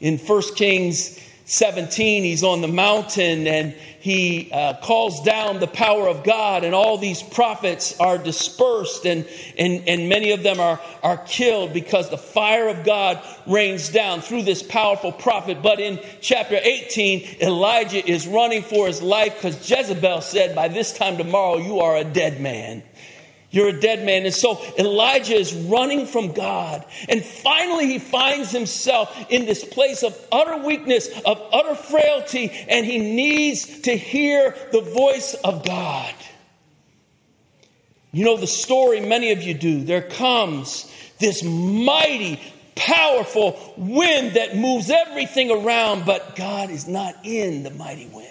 In 0.00 0.18
1 0.18 0.42
Kings 0.56 1.18
17, 1.52 2.24
he's 2.24 2.42
on 2.42 2.62
the 2.62 2.68
mountain 2.68 3.46
and 3.46 3.74
he 4.00 4.50
uh, 4.50 4.74
calls 4.82 5.22
down 5.22 5.60
the 5.60 5.66
power 5.68 6.08
of 6.08 6.24
God, 6.24 6.64
and 6.64 6.74
all 6.74 6.98
these 6.98 7.22
prophets 7.22 7.94
are 8.00 8.18
dispersed, 8.18 9.04
and, 9.06 9.28
and, 9.56 9.86
and 9.86 10.08
many 10.08 10.32
of 10.32 10.42
them 10.42 10.58
are, 10.58 10.80
are 11.04 11.18
killed 11.18 11.72
because 11.72 12.10
the 12.10 12.18
fire 12.18 12.68
of 12.68 12.84
God 12.84 13.22
rains 13.46 13.90
down 13.90 14.20
through 14.20 14.42
this 14.42 14.60
powerful 14.60 15.12
prophet. 15.12 15.62
But 15.62 15.78
in 15.78 16.00
chapter 16.20 16.58
18, 16.60 17.42
Elijah 17.42 18.04
is 18.04 18.26
running 18.26 18.62
for 18.62 18.88
his 18.88 19.02
life 19.02 19.34
because 19.36 19.70
Jezebel 19.70 20.22
said, 20.22 20.56
By 20.56 20.66
this 20.66 20.96
time 20.96 21.16
tomorrow, 21.16 21.58
you 21.58 21.78
are 21.78 21.96
a 21.96 22.04
dead 22.04 22.40
man. 22.40 22.82
You're 23.52 23.68
a 23.68 23.80
dead 23.80 24.04
man. 24.04 24.24
And 24.24 24.34
so 24.34 24.60
Elijah 24.78 25.34
is 25.34 25.54
running 25.54 26.06
from 26.06 26.32
God. 26.32 26.84
And 27.08 27.22
finally, 27.22 27.86
he 27.86 27.98
finds 27.98 28.50
himself 28.50 29.26
in 29.28 29.44
this 29.44 29.62
place 29.62 30.02
of 30.02 30.18
utter 30.32 30.56
weakness, 30.56 31.08
of 31.20 31.40
utter 31.52 31.74
frailty, 31.74 32.50
and 32.68 32.84
he 32.84 32.98
needs 32.98 33.82
to 33.82 33.94
hear 33.94 34.56
the 34.72 34.80
voice 34.80 35.34
of 35.44 35.64
God. 35.66 36.14
You 38.10 38.24
know 38.24 38.38
the 38.38 38.46
story, 38.46 39.00
many 39.00 39.32
of 39.32 39.42
you 39.42 39.54
do. 39.54 39.84
There 39.84 40.02
comes 40.02 40.90
this 41.18 41.42
mighty, 41.42 42.40
powerful 42.74 43.74
wind 43.76 44.36
that 44.36 44.56
moves 44.56 44.90
everything 44.90 45.50
around, 45.50 46.06
but 46.06 46.36
God 46.36 46.70
is 46.70 46.88
not 46.88 47.14
in 47.22 47.64
the 47.64 47.70
mighty 47.70 48.06
wind. 48.06 48.28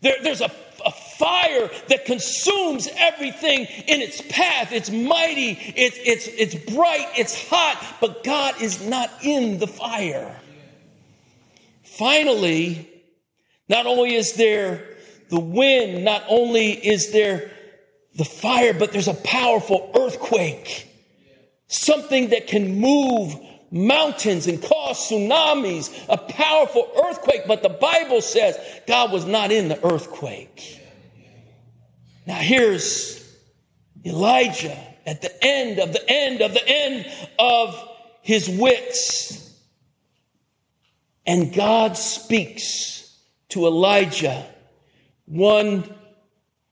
There, 0.00 0.16
there's 0.22 0.40
a 0.40 0.50
a 0.84 0.90
fire 0.90 1.70
that 1.88 2.04
consumes 2.04 2.88
everything 2.96 3.66
in 3.86 4.00
its 4.00 4.20
path. 4.20 4.72
It's 4.72 4.90
mighty, 4.90 5.58
it's, 5.76 5.98
it's, 6.02 6.26
it's 6.28 6.54
bright, 6.74 7.08
it's 7.16 7.48
hot, 7.48 7.96
but 8.00 8.24
God 8.24 8.60
is 8.60 8.86
not 8.86 9.10
in 9.22 9.58
the 9.58 9.66
fire. 9.66 10.40
Finally, 11.82 12.88
not 13.68 13.86
only 13.86 14.14
is 14.14 14.34
there 14.34 14.96
the 15.30 15.40
wind, 15.40 16.04
not 16.04 16.24
only 16.28 16.70
is 16.72 17.12
there 17.12 17.50
the 18.14 18.24
fire, 18.24 18.72
but 18.72 18.92
there's 18.92 19.08
a 19.08 19.14
powerful 19.14 19.90
earthquake. 19.94 20.86
Something 21.66 22.30
that 22.30 22.46
can 22.46 22.80
move 22.80 23.34
mountains 23.70 24.46
and 24.46 24.62
cause 24.62 25.10
tsunamis, 25.10 25.90
a 26.08 26.16
powerful 26.16 26.90
earthquake. 27.06 27.42
But 27.46 27.62
the 27.62 27.68
Bible 27.68 28.20
says 28.20 28.58
God 28.86 29.12
was 29.12 29.24
not 29.24 29.52
in 29.52 29.68
the 29.68 29.84
earthquake. 29.86 30.80
Now 32.26 32.36
here's 32.36 33.24
Elijah 34.04 34.78
at 35.06 35.22
the 35.22 35.44
end 35.44 35.78
of 35.78 35.92
the 35.92 36.04
end 36.10 36.40
of 36.42 36.52
the 36.52 36.66
end 36.66 37.06
of 37.38 37.88
his 38.22 38.48
wits. 38.48 39.54
And 41.26 41.52
God 41.52 41.96
speaks 41.96 43.18
to 43.50 43.66
Elijah. 43.66 44.46
One 45.26 45.94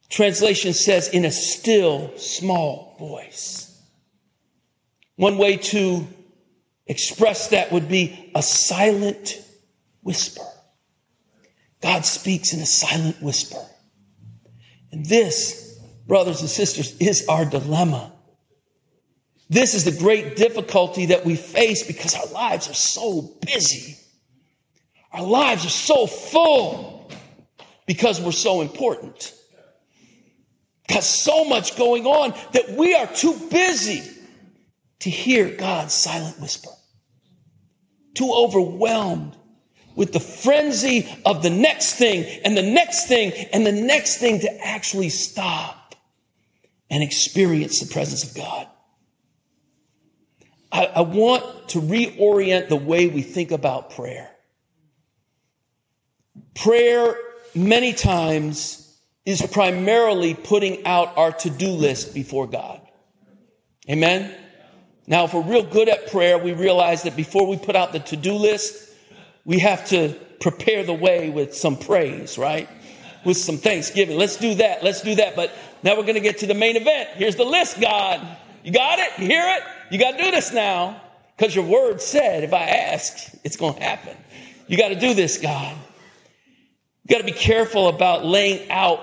translation 0.09 0.73
says, 0.73 1.09
in 1.09 1.25
a 1.25 1.31
still 1.31 2.11
small 2.17 2.95
voice. 2.97 3.79
One 5.15 5.37
way 5.37 5.57
to 5.57 6.07
express 6.87 7.49
that 7.49 7.71
would 7.71 7.87
be 7.87 8.31
a 8.33 8.41
silent 8.41 9.41
whisper. 10.01 10.43
God 11.81 12.05
speaks 12.05 12.53
in 12.53 12.59
a 12.59 12.65
silent 12.65 13.21
whisper. 13.21 13.63
And 14.91 15.05
this, 15.05 15.79
brothers 16.07 16.41
and 16.41 16.49
sisters, 16.49 16.95
is 16.97 17.27
our 17.27 17.45
dilemma. 17.45 18.13
This 19.49 19.73
is 19.73 19.85
the 19.85 19.97
great 19.97 20.35
difficulty 20.35 21.07
that 21.07 21.25
we 21.25 21.35
face 21.35 21.85
because 21.85 22.15
our 22.15 22.27
lives 22.27 22.69
are 22.69 22.73
so 22.73 23.33
busy. 23.45 23.97
Our 25.11 25.23
lives 25.23 25.65
are 25.65 25.69
so 25.69 26.07
full 26.07 27.11
because 27.85 28.19
we're 28.19 28.31
so 28.31 28.61
important. 28.61 29.33
Got 30.87 31.03
so 31.03 31.45
much 31.45 31.77
going 31.77 32.05
on 32.05 32.33
that 32.53 32.77
we 32.77 32.95
are 32.95 33.07
too 33.07 33.37
busy 33.51 34.03
to 34.99 35.09
hear 35.09 35.55
God's 35.55 35.93
silent 35.93 36.39
whisper 36.39 36.69
too 38.17 38.31
overwhelmed 38.33 39.35
with 39.95 40.13
the 40.13 40.19
frenzy 40.19 41.07
of 41.25 41.41
the 41.43 41.49
next 41.49 41.95
thing 41.95 42.23
and 42.43 42.57
the 42.57 42.61
next 42.61 43.07
thing 43.07 43.31
and 43.51 43.65
the 43.65 43.71
next 43.71 44.17
thing 44.17 44.39
to 44.39 44.65
actually 44.65 45.09
stop 45.09 45.95
and 46.89 47.03
experience 47.03 47.79
the 47.79 47.91
presence 47.91 48.23
of 48.23 48.35
God. 48.35 48.67
I, 50.71 50.85
I, 50.85 51.01
want 51.01 51.69
to 51.69 51.79
reorient 51.79 52.69
the 52.69 52.75
way 52.75 53.07
we 53.07 53.21
think 53.21 53.51
about 53.51 53.91
prayer. 53.91 54.29
Prayer, 56.55 57.15
many 57.55 57.93
times, 57.93 58.99
is 59.25 59.41
primarily 59.51 60.33
putting 60.33 60.85
out 60.85 61.17
our 61.17 61.31
to 61.31 61.49
do 61.49 61.69
list 61.69 62.13
before 62.13 62.47
God. 62.47 62.81
Amen? 63.89 64.33
Now, 65.07 65.23
if 65.23 65.33
we're 65.33 65.41
real 65.41 65.63
good 65.63 65.87
at 65.87 66.11
prayer, 66.11 66.37
we 66.37 66.51
realize 66.51 67.03
that 67.03 67.15
before 67.15 67.47
we 67.47 67.57
put 67.57 67.77
out 67.77 67.93
the 67.93 67.99
to 67.99 68.17
do 68.17 68.33
list, 68.33 68.93
we 69.45 69.59
have 69.59 69.87
to 69.89 70.13
prepare 70.41 70.83
the 70.83 70.93
way 70.93 71.29
with 71.29 71.55
some 71.55 71.77
praise, 71.77 72.37
right? 72.37 72.67
With 73.23 73.37
some 73.37 73.57
thanksgiving. 73.57 74.17
Let's 74.17 74.35
do 74.35 74.55
that. 74.55 74.83
Let's 74.83 75.01
do 75.01 75.15
that. 75.15 75.37
But 75.37 75.51
now 75.81 75.95
we're 75.95 76.03
going 76.03 76.15
to 76.15 76.19
get 76.19 76.39
to 76.39 76.45
the 76.45 76.53
main 76.53 76.75
event. 76.75 77.09
Here's 77.13 77.37
the 77.37 77.45
list, 77.45 77.79
God. 77.79 78.21
You 78.63 78.73
got 78.73 78.99
it? 78.99 79.11
You 79.17 79.27
hear 79.27 79.43
it? 79.45 79.63
You 79.89 79.97
got 79.97 80.17
to 80.17 80.23
do 80.23 80.29
this 80.31 80.51
now. 80.51 81.01
Because 81.37 81.55
your 81.55 81.65
word 81.65 82.01
said, 82.01 82.43
if 82.43 82.51
I 82.51 82.63
ask, 82.63 83.33
it's 83.43 83.55
going 83.55 83.75
to 83.75 83.81
happen. 83.81 84.17
You 84.67 84.77
got 84.77 84.89
to 84.89 84.99
do 84.99 85.13
this, 85.13 85.37
God. 85.37 85.77
You 87.03 87.15
got 87.15 87.19
to 87.19 87.31
be 87.31 87.37
careful 87.37 87.87
about 87.87 88.25
laying 88.25 88.69
out 88.69 88.99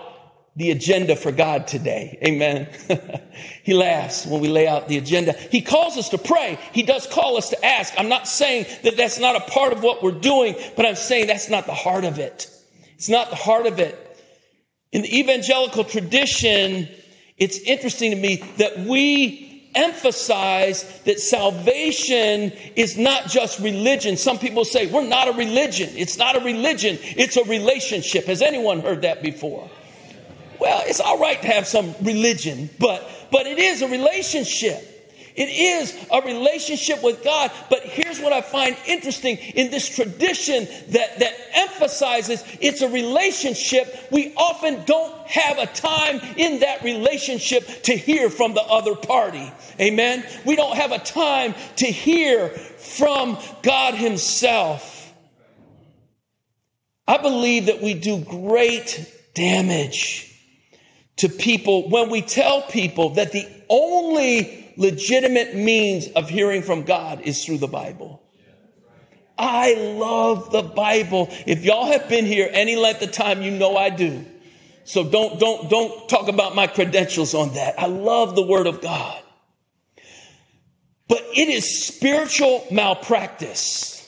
the 0.56 0.70
agenda 0.70 1.16
for 1.16 1.32
God 1.32 1.66
today. 1.66 2.18
Amen. 2.24 2.68
he 3.64 3.74
laughs 3.74 4.24
when 4.24 4.40
we 4.40 4.48
lay 4.48 4.68
out 4.68 4.86
the 4.86 4.98
agenda. 4.98 5.32
He 5.32 5.60
calls 5.60 5.96
us 5.96 6.10
to 6.10 6.18
pray. 6.18 6.58
He 6.72 6.84
does 6.84 7.06
call 7.06 7.36
us 7.36 7.50
to 7.50 7.64
ask. 7.64 7.92
I'm 7.98 8.08
not 8.08 8.28
saying 8.28 8.66
that 8.84 8.96
that's 8.96 9.18
not 9.18 9.34
a 9.36 9.50
part 9.50 9.72
of 9.72 9.82
what 9.82 10.02
we're 10.02 10.12
doing, 10.12 10.54
but 10.76 10.86
I'm 10.86 10.94
saying 10.94 11.26
that's 11.26 11.50
not 11.50 11.66
the 11.66 11.74
heart 11.74 12.04
of 12.04 12.18
it. 12.18 12.48
It's 12.94 13.08
not 13.08 13.30
the 13.30 13.36
heart 13.36 13.66
of 13.66 13.80
it. 13.80 13.98
In 14.92 15.02
the 15.02 15.18
evangelical 15.18 15.82
tradition, 15.82 16.88
it's 17.36 17.58
interesting 17.58 18.12
to 18.12 18.16
me 18.16 18.36
that 18.58 18.78
we 18.78 19.70
emphasize 19.74 21.00
that 21.00 21.18
salvation 21.18 22.52
is 22.76 22.96
not 22.96 23.26
just 23.26 23.58
religion. 23.58 24.16
Some 24.16 24.38
people 24.38 24.64
say 24.64 24.86
we're 24.86 25.04
not 25.04 25.26
a 25.26 25.32
religion. 25.32 25.90
It's 25.96 26.16
not 26.16 26.36
a 26.36 26.44
religion. 26.44 26.96
It's 27.02 27.36
a 27.36 27.42
relationship. 27.42 28.26
Has 28.26 28.40
anyone 28.40 28.80
heard 28.80 29.02
that 29.02 29.20
before? 29.20 29.68
Well, 30.60 30.82
it's 30.86 31.00
all 31.00 31.18
right 31.18 31.40
to 31.40 31.48
have 31.48 31.66
some 31.66 31.94
religion, 32.02 32.70
but, 32.78 33.08
but 33.30 33.46
it 33.46 33.58
is 33.58 33.82
a 33.82 33.88
relationship. 33.88 34.90
It 35.34 35.48
is 35.48 36.06
a 36.12 36.22
relationship 36.22 37.02
with 37.02 37.24
God. 37.24 37.50
But 37.68 37.82
here's 37.82 38.20
what 38.20 38.32
I 38.32 38.40
find 38.40 38.76
interesting 38.86 39.36
in 39.36 39.70
this 39.70 39.88
tradition 39.88 40.68
that, 40.90 41.18
that 41.18 41.34
emphasizes 41.54 42.44
it's 42.60 42.82
a 42.82 42.88
relationship. 42.88 44.08
We 44.12 44.32
often 44.36 44.84
don't 44.84 45.26
have 45.26 45.58
a 45.58 45.66
time 45.66 46.20
in 46.36 46.60
that 46.60 46.84
relationship 46.84 47.66
to 47.84 47.96
hear 47.96 48.30
from 48.30 48.54
the 48.54 48.62
other 48.62 48.94
party. 48.94 49.52
Amen. 49.80 50.24
We 50.44 50.54
don't 50.54 50.76
have 50.76 50.92
a 50.92 51.00
time 51.00 51.54
to 51.76 51.86
hear 51.86 52.50
from 52.50 53.38
God 53.62 53.94
Himself. 53.94 55.12
I 57.08 57.18
believe 57.18 57.66
that 57.66 57.82
we 57.82 57.94
do 57.94 58.20
great 58.20 59.12
damage 59.34 60.33
to 61.16 61.28
people 61.28 61.88
when 61.88 62.10
we 62.10 62.22
tell 62.22 62.62
people 62.62 63.10
that 63.10 63.32
the 63.32 63.46
only 63.68 64.72
legitimate 64.76 65.54
means 65.54 66.08
of 66.08 66.28
hearing 66.28 66.62
from 66.62 66.82
God 66.82 67.20
is 67.20 67.44
through 67.44 67.58
the 67.58 67.68
Bible. 67.68 68.22
I 69.36 69.74
love 69.74 70.50
the 70.52 70.62
Bible. 70.62 71.28
If 71.46 71.64
y'all 71.64 71.86
have 71.86 72.08
been 72.08 72.24
here 72.24 72.48
any 72.52 72.76
length 72.76 73.02
of 73.02 73.12
time, 73.12 73.42
you 73.42 73.50
know 73.50 73.76
I 73.76 73.90
do. 73.90 74.24
So 74.84 75.02
don't, 75.02 75.40
don't, 75.40 75.70
don't 75.70 76.08
talk 76.08 76.28
about 76.28 76.54
my 76.54 76.66
credentials 76.66 77.34
on 77.34 77.54
that. 77.54 77.78
I 77.78 77.86
love 77.86 78.36
the 78.36 78.42
Word 78.42 78.66
of 78.66 78.80
God. 78.80 79.20
But 81.08 81.22
it 81.34 81.48
is 81.48 81.86
spiritual 81.86 82.64
malpractice 82.70 84.03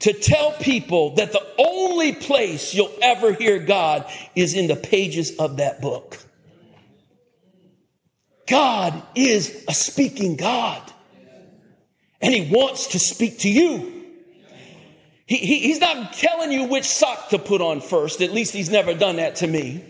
to 0.00 0.12
tell 0.12 0.52
people 0.52 1.14
that 1.14 1.32
the 1.32 1.42
only 1.58 2.12
place 2.12 2.74
you'll 2.74 2.92
ever 3.02 3.32
hear 3.32 3.58
God 3.58 4.10
is 4.34 4.54
in 4.54 4.66
the 4.66 4.76
pages 4.76 5.36
of 5.36 5.56
that 5.56 5.80
book. 5.80 6.18
God 8.46 9.02
is 9.14 9.64
a 9.68 9.74
speaking 9.74 10.36
God. 10.36 10.82
And 12.20 12.32
he 12.32 12.50
wants 12.52 12.88
to 12.88 12.98
speak 12.98 13.40
to 13.40 13.50
you. 13.50 13.92
He, 15.26 15.36
he, 15.38 15.58
he's 15.60 15.80
not 15.80 16.12
telling 16.12 16.52
you 16.52 16.64
which 16.64 16.84
sock 16.84 17.30
to 17.30 17.38
put 17.38 17.60
on 17.60 17.80
first. 17.80 18.22
At 18.22 18.32
least 18.32 18.54
he's 18.54 18.70
never 18.70 18.94
done 18.94 19.16
that 19.16 19.36
to 19.36 19.46
me. 19.46 19.84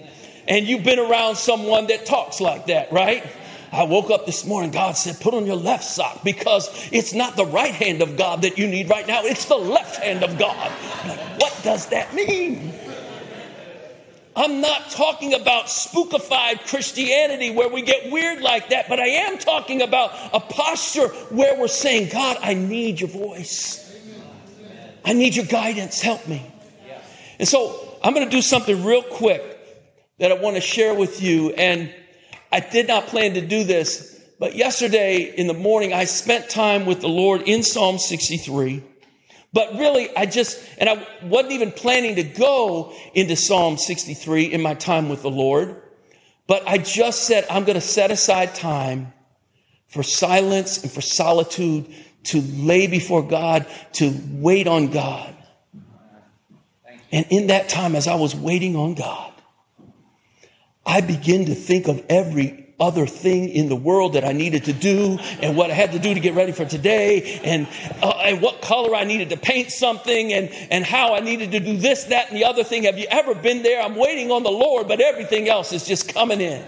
And 0.48 0.66
you've 0.66 0.84
been 0.84 0.98
around 0.98 1.36
someone 1.36 1.88
that 1.88 2.06
talks 2.06 2.40
like 2.40 2.66
that, 2.66 2.92
right? 2.92 3.24
I 3.72 3.84
woke 3.84 4.10
up 4.10 4.26
this 4.26 4.46
morning, 4.46 4.70
God 4.70 4.96
said, 4.96 5.20
put 5.20 5.34
on 5.34 5.46
your 5.46 5.56
left 5.56 5.84
sock 5.84 6.22
because 6.24 6.68
it's 6.92 7.12
not 7.12 7.36
the 7.36 7.44
right 7.44 7.74
hand 7.74 8.00
of 8.02 8.16
God 8.16 8.42
that 8.42 8.58
you 8.58 8.66
need 8.66 8.88
right 8.88 9.06
now, 9.06 9.24
it's 9.24 9.46
the 9.46 9.56
left 9.56 10.02
hand 10.02 10.22
of 10.22 10.38
God. 10.38 10.72
Like, 11.06 11.40
what 11.40 11.60
does 11.62 11.86
that 11.88 12.14
mean? 12.14 12.72
I'm 14.36 14.60
not 14.60 14.90
talking 14.90 15.32
about 15.32 15.66
spookified 15.66 16.68
Christianity 16.68 17.50
where 17.50 17.70
we 17.70 17.80
get 17.80 18.12
weird 18.12 18.42
like 18.42 18.68
that, 18.68 18.86
but 18.86 19.00
I 19.00 19.06
am 19.06 19.38
talking 19.38 19.80
about 19.80 20.12
a 20.34 20.40
posture 20.40 21.08
where 21.30 21.58
we're 21.58 21.68
saying, 21.68 22.10
God, 22.10 22.36
I 22.42 22.52
need 22.52 23.00
your 23.00 23.08
voice. 23.08 23.82
I 25.06 25.14
need 25.14 25.36
your 25.36 25.46
guidance. 25.46 26.02
Help 26.02 26.28
me. 26.28 26.44
And 27.38 27.48
so 27.48 27.96
I'm 28.02 28.12
going 28.12 28.26
to 28.28 28.30
do 28.30 28.42
something 28.42 28.84
real 28.84 29.02
quick 29.02 29.42
that 30.18 30.30
I 30.30 30.34
want 30.34 30.56
to 30.56 30.60
share 30.60 30.94
with 30.94 31.22
you. 31.22 31.50
And 31.54 31.92
I 32.50 32.60
did 32.60 32.88
not 32.88 33.06
plan 33.06 33.34
to 33.34 33.40
do 33.40 33.64
this, 33.64 34.20
but 34.38 34.54
yesterday 34.54 35.22
in 35.22 35.46
the 35.46 35.54
morning, 35.54 35.92
I 35.92 36.04
spent 36.04 36.48
time 36.48 36.86
with 36.86 37.00
the 37.00 37.08
Lord 37.08 37.42
in 37.42 37.62
Psalm 37.62 37.98
63. 37.98 38.82
But 39.52 39.74
really, 39.74 40.14
I 40.14 40.26
just, 40.26 40.62
and 40.78 40.88
I 40.88 41.06
wasn't 41.22 41.52
even 41.52 41.72
planning 41.72 42.16
to 42.16 42.22
go 42.22 42.92
into 43.14 43.36
Psalm 43.36 43.78
63 43.78 44.52
in 44.52 44.60
my 44.60 44.74
time 44.74 45.08
with 45.08 45.22
the 45.22 45.30
Lord. 45.30 45.80
But 46.46 46.66
I 46.68 46.78
just 46.78 47.24
said, 47.24 47.46
I'm 47.50 47.64
going 47.64 47.74
to 47.74 47.80
set 47.80 48.10
aside 48.10 48.54
time 48.54 49.12
for 49.88 50.02
silence 50.02 50.82
and 50.82 50.92
for 50.92 51.00
solitude 51.00 51.86
to 52.24 52.40
lay 52.42 52.86
before 52.86 53.22
God, 53.22 53.66
to 53.94 54.14
wait 54.32 54.66
on 54.66 54.88
God. 54.88 55.34
And 57.12 57.24
in 57.30 57.46
that 57.46 57.68
time, 57.68 57.96
as 57.96 58.06
I 58.06 58.16
was 58.16 58.34
waiting 58.34 58.76
on 58.76 58.94
God, 58.94 59.32
I 60.86 61.00
begin 61.00 61.46
to 61.46 61.54
think 61.54 61.88
of 61.88 62.04
every 62.08 62.66
other 62.78 63.06
thing 63.06 63.48
in 63.48 63.68
the 63.68 63.76
world 63.76 64.12
that 64.12 64.24
I 64.24 64.32
needed 64.32 64.64
to 64.64 64.72
do 64.72 65.18
and 65.40 65.56
what 65.56 65.70
I 65.70 65.74
had 65.74 65.92
to 65.92 65.98
do 65.98 66.12
to 66.12 66.20
get 66.20 66.34
ready 66.34 66.52
for 66.52 66.64
today 66.64 67.40
and, 67.42 67.66
uh, 68.02 68.20
and 68.22 68.42
what 68.42 68.60
color 68.60 68.94
I 68.94 69.04
needed 69.04 69.30
to 69.30 69.36
paint 69.36 69.72
something 69.72 70.32
and, 70.32 70.50
and 70.70 70.84
how 70.84 71.14
I 71.14 71.20
needed 71.20 71.52
to 71.52 71.60
do 71.60 71.78
this, 71.78 72.04
that, 72.04 72.28
and 72.28 72.36
the 72.36 72.44
other 72.44 72.64
thing. 72.64 72.84
Have 72.84 72.98
you 72.98 73.06
ever 73.10 73.34
been 73.34 73.62
there? 73.62 73.82
I'm 73.82 73.96
waiting 73.96 74.30
on 74.30 74.42
the 74.42 74.50
Lord, 74.50 74.88
but 74.88 75.00
everything 75.00 75.48
else 75.48 75.72
is 75.72 75.86
just 75.86 76.12
coming 76.12 76.40
in. 76.40 76.64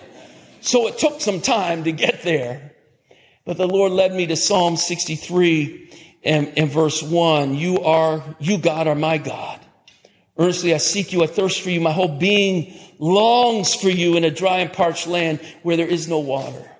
So 0.61 0.89
it 0.89 0.99
took 0.99 1.21
some 1.21 1.41
time 1.41 1.85
to 1.85 1.93
get 1.93 2.23
there. 2.23 2.73
But 3.45 3.57
the 3.59 3.69
Lord 3.69 3.93
led 3.93 4.13
me 4.13 4.27
to 4.27 4.37
Psalm 4.37 4.77
63 4.77 5.91
and, 6.25 6.53
and 6.57 6.71
verse 6.71 7.03
1. 7.03 7.55
You 7.55 7.81
are, 7.81 8.23
you 8.39 8.59
God 8.59 8.89
are 8.89 8.95
my 8.95 9.19
God. 9.19 9.61
Earnestly 10.39 10.73
I 10.73 10.79
seek 10.79 11.13
you, 11.13 11.23
I 11.25 11.27
thirst 11.27 11.63
for 11.63 11.71
you, 11.71 11.81
my 11.81 11.91
whole 11.91 12.17
being 12.17 12.79
longs 12.99 13.75
for 13.75 13.91
you 13.91 14.17
in 14.17 14.25
a 14.25 14.31
dry 14.31 14.59
and 14.59 14.73
parched 14.73 15.07
land 15.07 15.41
where 15.63 15.77
there 15.77 15.87
is 15.87 16.07
no 16.07 16.21
water. 16.21 16.71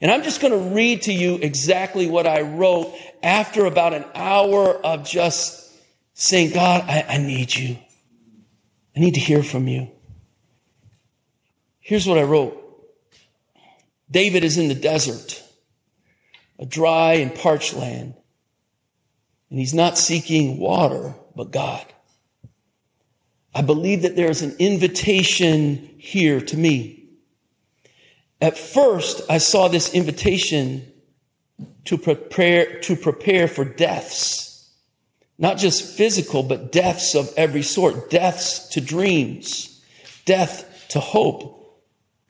And 0.00 0.10
I'm 0.10 0.22
just 0.22 0.40
going 0.40 0.52
to 0.52 0.74
read 0.74 1.02
to 1.02 1.12
you 1.12 1.36
exactly 1.36 2.06
what 2.06 2.26
I 2.26 2.40
wrote 2.40 2.94
after 3.22 3.66
about 3.66 3.94
an 3.94 4.04
hour 4.14 4.74
of 4.74 5.06
just 5.06 5.72
saying, 6.14 6.52
God, 6.52 6.84
I, 6.88 7.04
I 7.08 7.18
need 7.18 7.54
you. 7.54 7.78
I 8.96 9.00
need 9.00 9.14
to 9.14 9.20
hear 9.20 9.42
from 9.42 9.68
you. 9.68 9.90
Here's 11.80 12.06
what 12.06 12.18
I 12.18 12.22
wrote. 12.22 12.60
David 14.10 14.44
is 14.44 14.58
in 14.58 14.68
the 14.68 14.74
desert, 14.74 15.42
a 16.58 16.64
dry 16.64 17.14
and 17.14 17.34
parched 17.34 17.74
land, 17.74 18.14
and 19.50 19.58
he's 19.58 19.74
not 19.74 19.98
seeking 19.98 20.58
water, 20.58 21.14
but 21.34 21.50
God. 21.50 21.93
I 23.54 23.62
believe 23.62 24.02
that 24.02 24.16
there 24.16 24.30
is 24.30 24.42
an 24.42 24.56
invitation 24.58 25.94
here 25.96 26.40
to 26.40 26.56
me. 26.56 27.08
At 28.40 28.58
first, 28.58 29.22
I 29.30 29.38
saw 29.38 29.68
this 29.68 29.94
invitation 29.94 30.92
to 31.84 31.96
prepare, 31.96 32.80
to 32.80 32.96
prepare 32.96 33.46
for 33.46 33.64
deaths. 33.64 34.70
Not 35.38 35.58
just 35.58 35.96
physical, 35.96 36.42
but 36.42 36.72
deaths 36.72 37.14
of 37.14 37.32
every 37.36 37.62
sort. 37.62 38.10
Deaths 38.10 38.68
to 38.70 38.80
dreams. 38.80 39.82
Death 40.24 40.86
to 40.90 41.00
hope. 41.00 41.80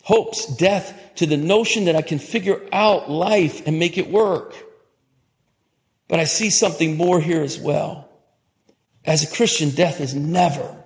Hopes. 0.02 0.46
Death 0.56 1.14
to 1.16 1.26
the 1.26 1.36
notion 1.36 1.86
that 1.86 1.96
I 1.96 2.02
can 2.02 2.18
figure 2.18 2.60
out 2.72 3.10
life 3.10 3.66
and 3.66 3.78
make 3.78 3.96
it 3.96 4.10
work. 4.10 4.54
But 6.08 6.20
I 6.20 6.24
see 6.24 6.50
something 6.50 6.96
more 6.96 7.20
here 7.20 7.42
as 7.42 7.58
well. 7.58 8.10
As 9.06 9.22
a 9.22 9.34
Christian, 9.34 9.70
death 9.70 10.00
is 10.00 10.14
never 10.14 10.83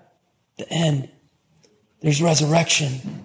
the 0.58 0.70
end. 0.70 1.08
There's 2.00 2.22
resurrection. 2.22 3.24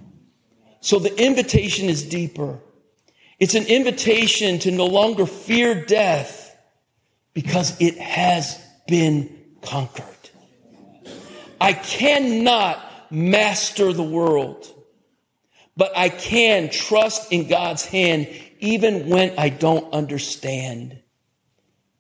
So 0.82 1.00
the 1.00 1.16
invitation 1.22 1.90
is 1.90 2.04
deeper. 2.04 2.60
It's 3.40 3.56
an 3.56 3.66
invitation 3.66 4.60
to 4.60 4.72
no 4.72 4.86
longer 4.86 5.26
fear 5.26 5.86
death 5.86 6.56
because 7.34 7.80
it 7.82 7.98
has 7.98 8.60
been 8.88 9.38
conquered. 9.62 10.06
I 11.60 11.74
cannot 11.74 12.80
master 13.12 13.94
the 13.94 14.04
world, 14.04 14.68
but 15.78 15.92
I 15.96 16.10
can 16.10 16.70
trust 16.70 17.32
in 17.32 17.48
God's 17.48 17.86
hand 17.86 18.28
even 18.60 19.10
when 19.10 19.38
I 19.38 19.50
don't 19.50 19.94
understand, 19.94 21.00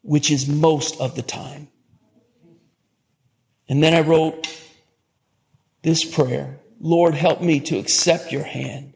which 0.01 0.31
is 0.31 0.47
most 0.47 0.99
of 0.99 1.15
the 1.15 1.21
time. 1.21 1.67
And 3.69 3.81
then 3.81 3.93
I 3.93 4.01
wrote, 4.01 4.47
this 5.83 6.03
prayer 6.03 6.59
Lord, 6.79 7.15
help 7.15 7.41
me 7.41 7.61
to 7.61 7.77
accept 7.77 8.33
your 8.33 8.43
hand 8.43 8.95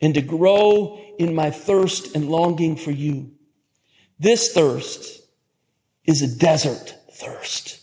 and 0.00 0.14
to 0.14 0.20
grow 0.20 1.00
in 1.18 1.32
my 1.32 1.50
thirst 1.50 2.16
and 2.16 2.28
longing 2.28 2.74
for 2.74 2.90
you. 2.90 3.30
This 4.18 4.52
thirst 4.52 5.22
is 6.04 6.20
a 6.20 6.36
desert 6.36 6.96
thirst. 7.12 7.80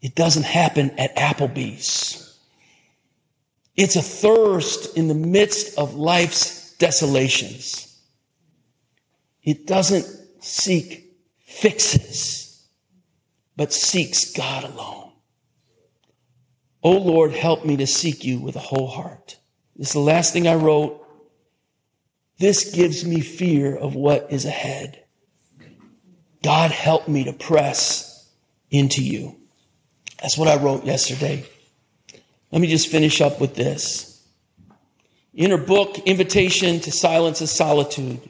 It 0.00 0.14
doesn't 0.14 0.44
happen 0.44 0.90
at 0.98 1.16
Applebee's. 1.16 2.38
It's 3.76 3.96
a 3.96 4.02
thirst 4.02 4.96
in 4.96 5.08
the 5.08 5.14
midst 5.14 5.78
of 5.78 5.94
life's 5.94 6.74
desolations. 6.76 8.00
It 9.42 9.66
doesn't 9.66 10.06
seek 10.40 11.16
fixes, 11.44 12.64
but 13.56 13.72
seeks 13.72 14.32
God 14.32 14.64
alone. 14.64 15.11
Oh 16.82 16.98
Lord, 16.98 17.32
help 17.32 17.64
me 17.64 17.76
to 17.76 17.86
seek 17.86 18.24
you 18.24 18.40
with 18.40 18.56
a 18.56 18.60
whole 18.60 18.88
heart. 18.88 19.38
This 19.76 19.88
is 19.88 19.94
the 19.94 20.00
last 20.00 20.32
thing 20.32 20.48
I 20.48 20.54
wrote. 20.54 20.98
This 22.38 22.74
gives 22.74 23.04
me 23.04 23.20
fear 23.20 23.76
of 23.76 23.94
what 23.94 24.32
is 24.32 24.44
ahead. 24.44 25.04
God, 26.42 26.72
help 26.72 27.06
me 27.06 27.24
to 27.24 27.32
press 27.32 28.28
into 28.70 29.02
you. 29.02 29.36
That's 30.20 30.36
what 30.36 30.48
I 30.48 30.56
wrote 30.56 30.84
yesterday. 30.84 31.44
Let 32.50 32.60
me 32.60 32.68
just 32.68 32.88
finish 32.88 33.20
up 33.20 33.40
with 33.40 33.54
this. 33.54 34.26
In 35.34 35.50
her 35.50 35.58
book, 35.58 35.98
Invitation 36.00 36.80
to 36.80 36.90
Silence 36.90 37.40
and 37.40 37.48
Solitude, 37.48 38.20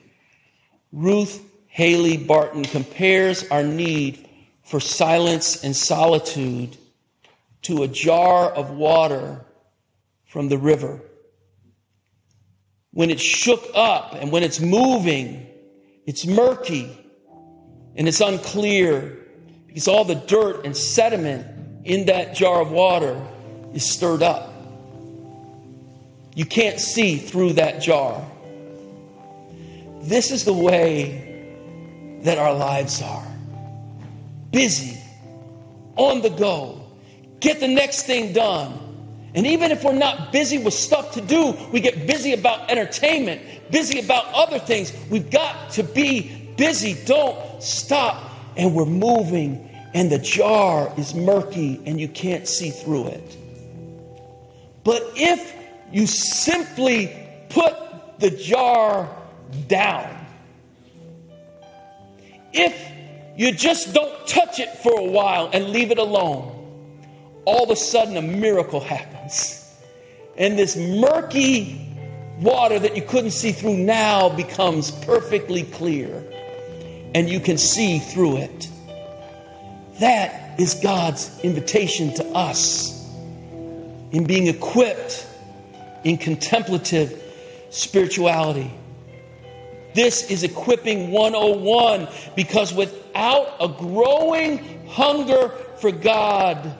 Ruth 0.92 1.42
Haley 1.68 2.18
Barton 2.18 2.64
compares 2.64 3.48
our 3.48 3.62
need 3.62 4.28
for 4.62 4.78
silence 4.78 5.64
and 5.64 5.74
solitude 5.74 6.76
to 7.62 7.82
a 7.82 7.88
jar 7.88 8.50
of 8.50 8.70
water 8.70 9.44
from 10.26 10.48
the 10.48 10.58
river. 10.58 11.00
When 12.92 13.10
it's 13.10 13.22
shook 13.22 13.64
up 13.74 14.14
and 14.14 14.30
when 14.30 14.42
it's 14.42 14.60
moving, 14.60 15.46
it's 16.06 16.26
murky 16.26 16.98
and 17.96 18.08
it's 18.08 18.20
unclear 18.20 19.18
because 19.66 19.88
all 19.88 20.04
the 20.04 20.14
dirt 20.14 20.64
and 20.64 20.76
sediment 20.76 21.86
in 21.86 22.06
that 22.06 22.34
jar 22.34 22.60
of 22.60 22.70
water 22.70 23.20
is 23.72 23.88
stirred 23.88 24.22
up. 24.22 24.52
You 26.34 26.44
can't 26.44 26.80
see 26.80 27.16
through 27.16 27.54
that 27.54 27.80
jar. 27.80 28.24
This 30.02 30.30
is 30.30 30.44
the 30.44 30.52
way 30.52 32.20
that 32.22 32.38
our 32.38 32.54
lives 32.54 33.02
are 33.02 33.32
busy, 34.52 34.98
on 35.96 36.20
the 36.20 36.28
go 36.28 36.81
get 37.42 37.60
the 37.60 37.68
next 37.68 38.04
thing 38.04 38.32
done. 38.32 38.78
And 39.34 39.46
even 39.46 39.70
if 39.70 39.82
we're 39.84 39.92
not 39.92 40.32
busy 40.32 40.58
with 40.58 40.74
stuff 40.74 41.12
to 41.12 41.20
do, 41.20 41.54
we 41.72 41.80
get 41.80 42.06
busy 42.06 42.32
about 42.32 42.70
entertainment, 42.70 43.42
busy 43.70 43.98
about 44.00 44.26
other 44.32 44.58
things. 44.58 44.92
We've 45.10 45.30
got 45.30 45.70
to 45.72 45.82
be 45.82 46.54
busy. 46.56 46.96
Don't 47.04 47.62
stop. 47.62 48.30
And 48.56 48.74
we're 48.74 48.84
moving, 48.84 49.70
and 49.94 50.12
the 50.12 50.18
jar 50.18 50.92
is 50.98 51.14
murky, 51.14 51.80
and 51.86 51.98
you 51.98 52.08
can't 52.08 52.46
see 52.46 52.70
through 52.70 53.08
it. 53.08 53.36
But 54.84 55.02
if 55.16 55.54
you 55.90 56.06
simply 56.06 57.16
put 57.48 57.74
the 58.18 58.30
jar 58.30 59.08
down, 59.68 60.26
if 62.52 62.78
you 63.38 63.52
just 63.52 63.94
don't 63.94 64.28
touch 64.28 64.60
it 64.60 64.68
for 64.82 64.92
a 65.00 65.04
while 65.04 65.48
and 65.54 65.70
leave 65.70 65.90
it 65.90 65.98
alone, 65.98 66.51
all 67.44 67.64
of 67.64 67.70
a 67.70 67.76
sudden 67.76 68.16
a 68.16 68.22
miracle 68.22 68.80
happens. 68.80 69.58
And 70.36 70.58
this 70.58 70.76
murky 70.76 71.88
water 72.40 72.78
that 72.78 72.96
you 72.96 73.02
couldn't 73.02 73.32
see 73.32 73.52
through 73.52 73.76
now 73.76 74.28
becomes 74.28 74.90
perfectly 74.90 75.64
clear 75.64 76.24
and 77.14 77.28
you 77.28 77.40
can 77.40 77.58
see 77.58 77.98
through 77.98 78.38
it. 78.38 78.68
That 80.00 80.58
is 80.58 80.74
God's 80.74 81.38
invitation 81.40 82.14
to 82.14 82.24
us 82.28 82.98
in 84.10 84.24
being 84.24 84.46
equipped 84.46 85.26
in 86.04 86.18
contemplative 86.18 87.22
spirituality. 87.70 88.72
This 89.94 90.30
is 90.30 90.42
equipping 90.42 91.10
101 91.10 92.08
because 92.34 92.72
without 92.72 93.56
a 93.60 93.68
growing 93.68 94.86
hunger 94.88 95.50
for 95.76 95.90
God, 95.90 96.74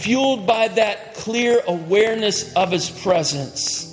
fueled 0.00 0.46
by 0.46 0.68
that 0.68 1.14
clear 1.14 1.62
awareness 1.66 2.52
of 2.54 2.70
His 2.70 2.90
presence, 2.90 3.88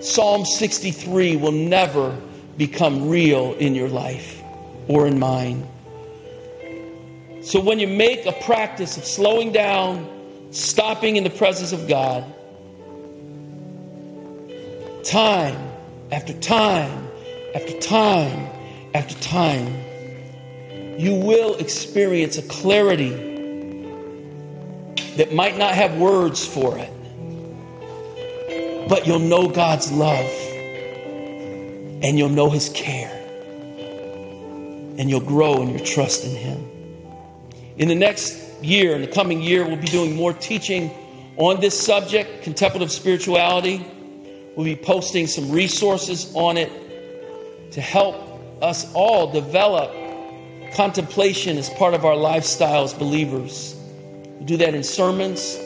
Psalm 0.00 0.44
63 0.44 1.36
will 1.36 1.52
never 1.52 2.16
become 2.56 3.08
real 3.08 3.54
in 3.54 3.74
your 3.74 3.88
life 3.88 4.42
or 4.88 5.06
in 5.06 5.18
mine. 5.18 5.66
So 7.42 7.60
when 7.60 7.78
you 7.78 7.86
make 7.86 8.26
a 8.26 8.32
practice 8.32 8.96
of 8.96 9.04
slowing 9.04 9.52
down, 9.52 10.08
stopping 10.50 11.16
in 11.16 11.24
the 11.24 11.30
presence 11.30 11.72
of 11.72 11.88
God, 11.88 12.24
time 15.04 15.56
after 16.12 16.32
time 16.34 17.08
after 17.54 17.78
time 17.80 18.48
after 18.94 19.14
time, 19.20 19.84
you 20.98 21.14
will 21.14 21.56
experience 21.56 22.36
a 22.36 22.42
clarity 22.42 23.29
that 25.20 25.34
might 25.34 25.58
not 25.58 25.74
have 25.74 25.98
words 25.98 26.46
for 26.46 26.78
it, 26.78 26.88
but 28.88 29.06
you'll 29.06 29.18
know 29.18 29.50
God's 29.50 29.92
love 29.92 30.24
and 32.02 32.18
you'll 32.18 32.30
know 32.30 32.48
His 32.48 32.70
care 32.70 33.14
and 34.96 35.10
you'll 35.10 35.20
grow 35.20 35.60
in 35.60 35.68
your 35.68 35.84
trust 35.84 36.24
in 36.24 36.34
Him. 36.34 36.66
In 37.76 37.88
the 37.88 37.94
next 37.94 38.64
year, 38.64 38.94
in 38.94 39.02
the 39.02 39.08
coming 39.08 39.42
year, 39.42 39.62
we'll 39.66 39.76
be 39.76 39.88
doing 39.88 40.16
more 40.16 40.32
teaching 40.32 40.90
on 41.36 41.60
this 41.60 41.78
subject, 41.78 42.42
contemplative 42.42 42.90
spirituality. 42.90 43.86
We'll 44.56 44.64
be 44.64 44.74
posting 44.74 45.26
some 45.26 45.50
resources 45.50 46.34
on 46.34 46.56
it 46.56 47.72
to 47.72 47.82
help 47.82 48.16
us 48.62 48.90
all 48.94 49.30
develop 49.30 49.92
contemplation 50.72 51.58
as 51.58 51.68
part 51.68 51.92
of 51.92 52.06
our 52.06 52.16
lifestyle 52.16 52.84
as 52.84 52.94
believers. 52.94 53.76
We'll 54.40 54.46
do 54.46 54.56
that 54.56 54.74
in 54.74 54.82
sermons. 54.82 55.58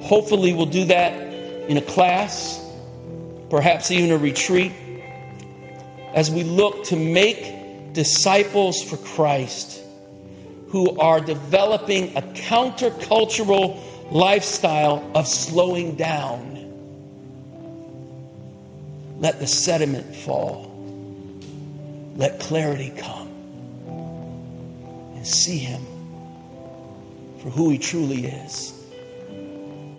Hopefully, 0.00 0.52
we'll 0.52 0.66
do 0.66 0.84
that 0.84 1.20
in 1.68 1.76
a 1.76 1.82
class, 1.82 2.64
perhaps 3.50 3.90
even 3.90 4.12
a 4.12 4.16
retreat, 4.16 4.70
as 6.14 6.30
we 6.30 6.44
look 6.44 6.84
to 6.84 6.96
make 6.96 7.92
disciples 7.92 8.84
for 8.84 8.98
Christ 8.98 9.82
who 10.68 10.96
are 11.00 11.20
developing 11.20 12.16
a 12.16 12.22
countercultural 12.22 13.82
lifestyle 14.12 15.10
of 15.16 15.26
slowing 15.26 15.96
down. 15.96 16.52
Let 19.18 19.40
the 19.40 19.48
sediment 19.48 20.14
fall. 20.14 20.70
Let 22.14 22.38
clarity 22.38 22.92
come. 22.96 23.28
And 25.16 25.26
see 25.26 25.58
Him 25.58 25.93
for 27.44 27.50
who 27.50 27.70
He 27.70 27.78
truly 27.78 28.26
is. 28.26 28.73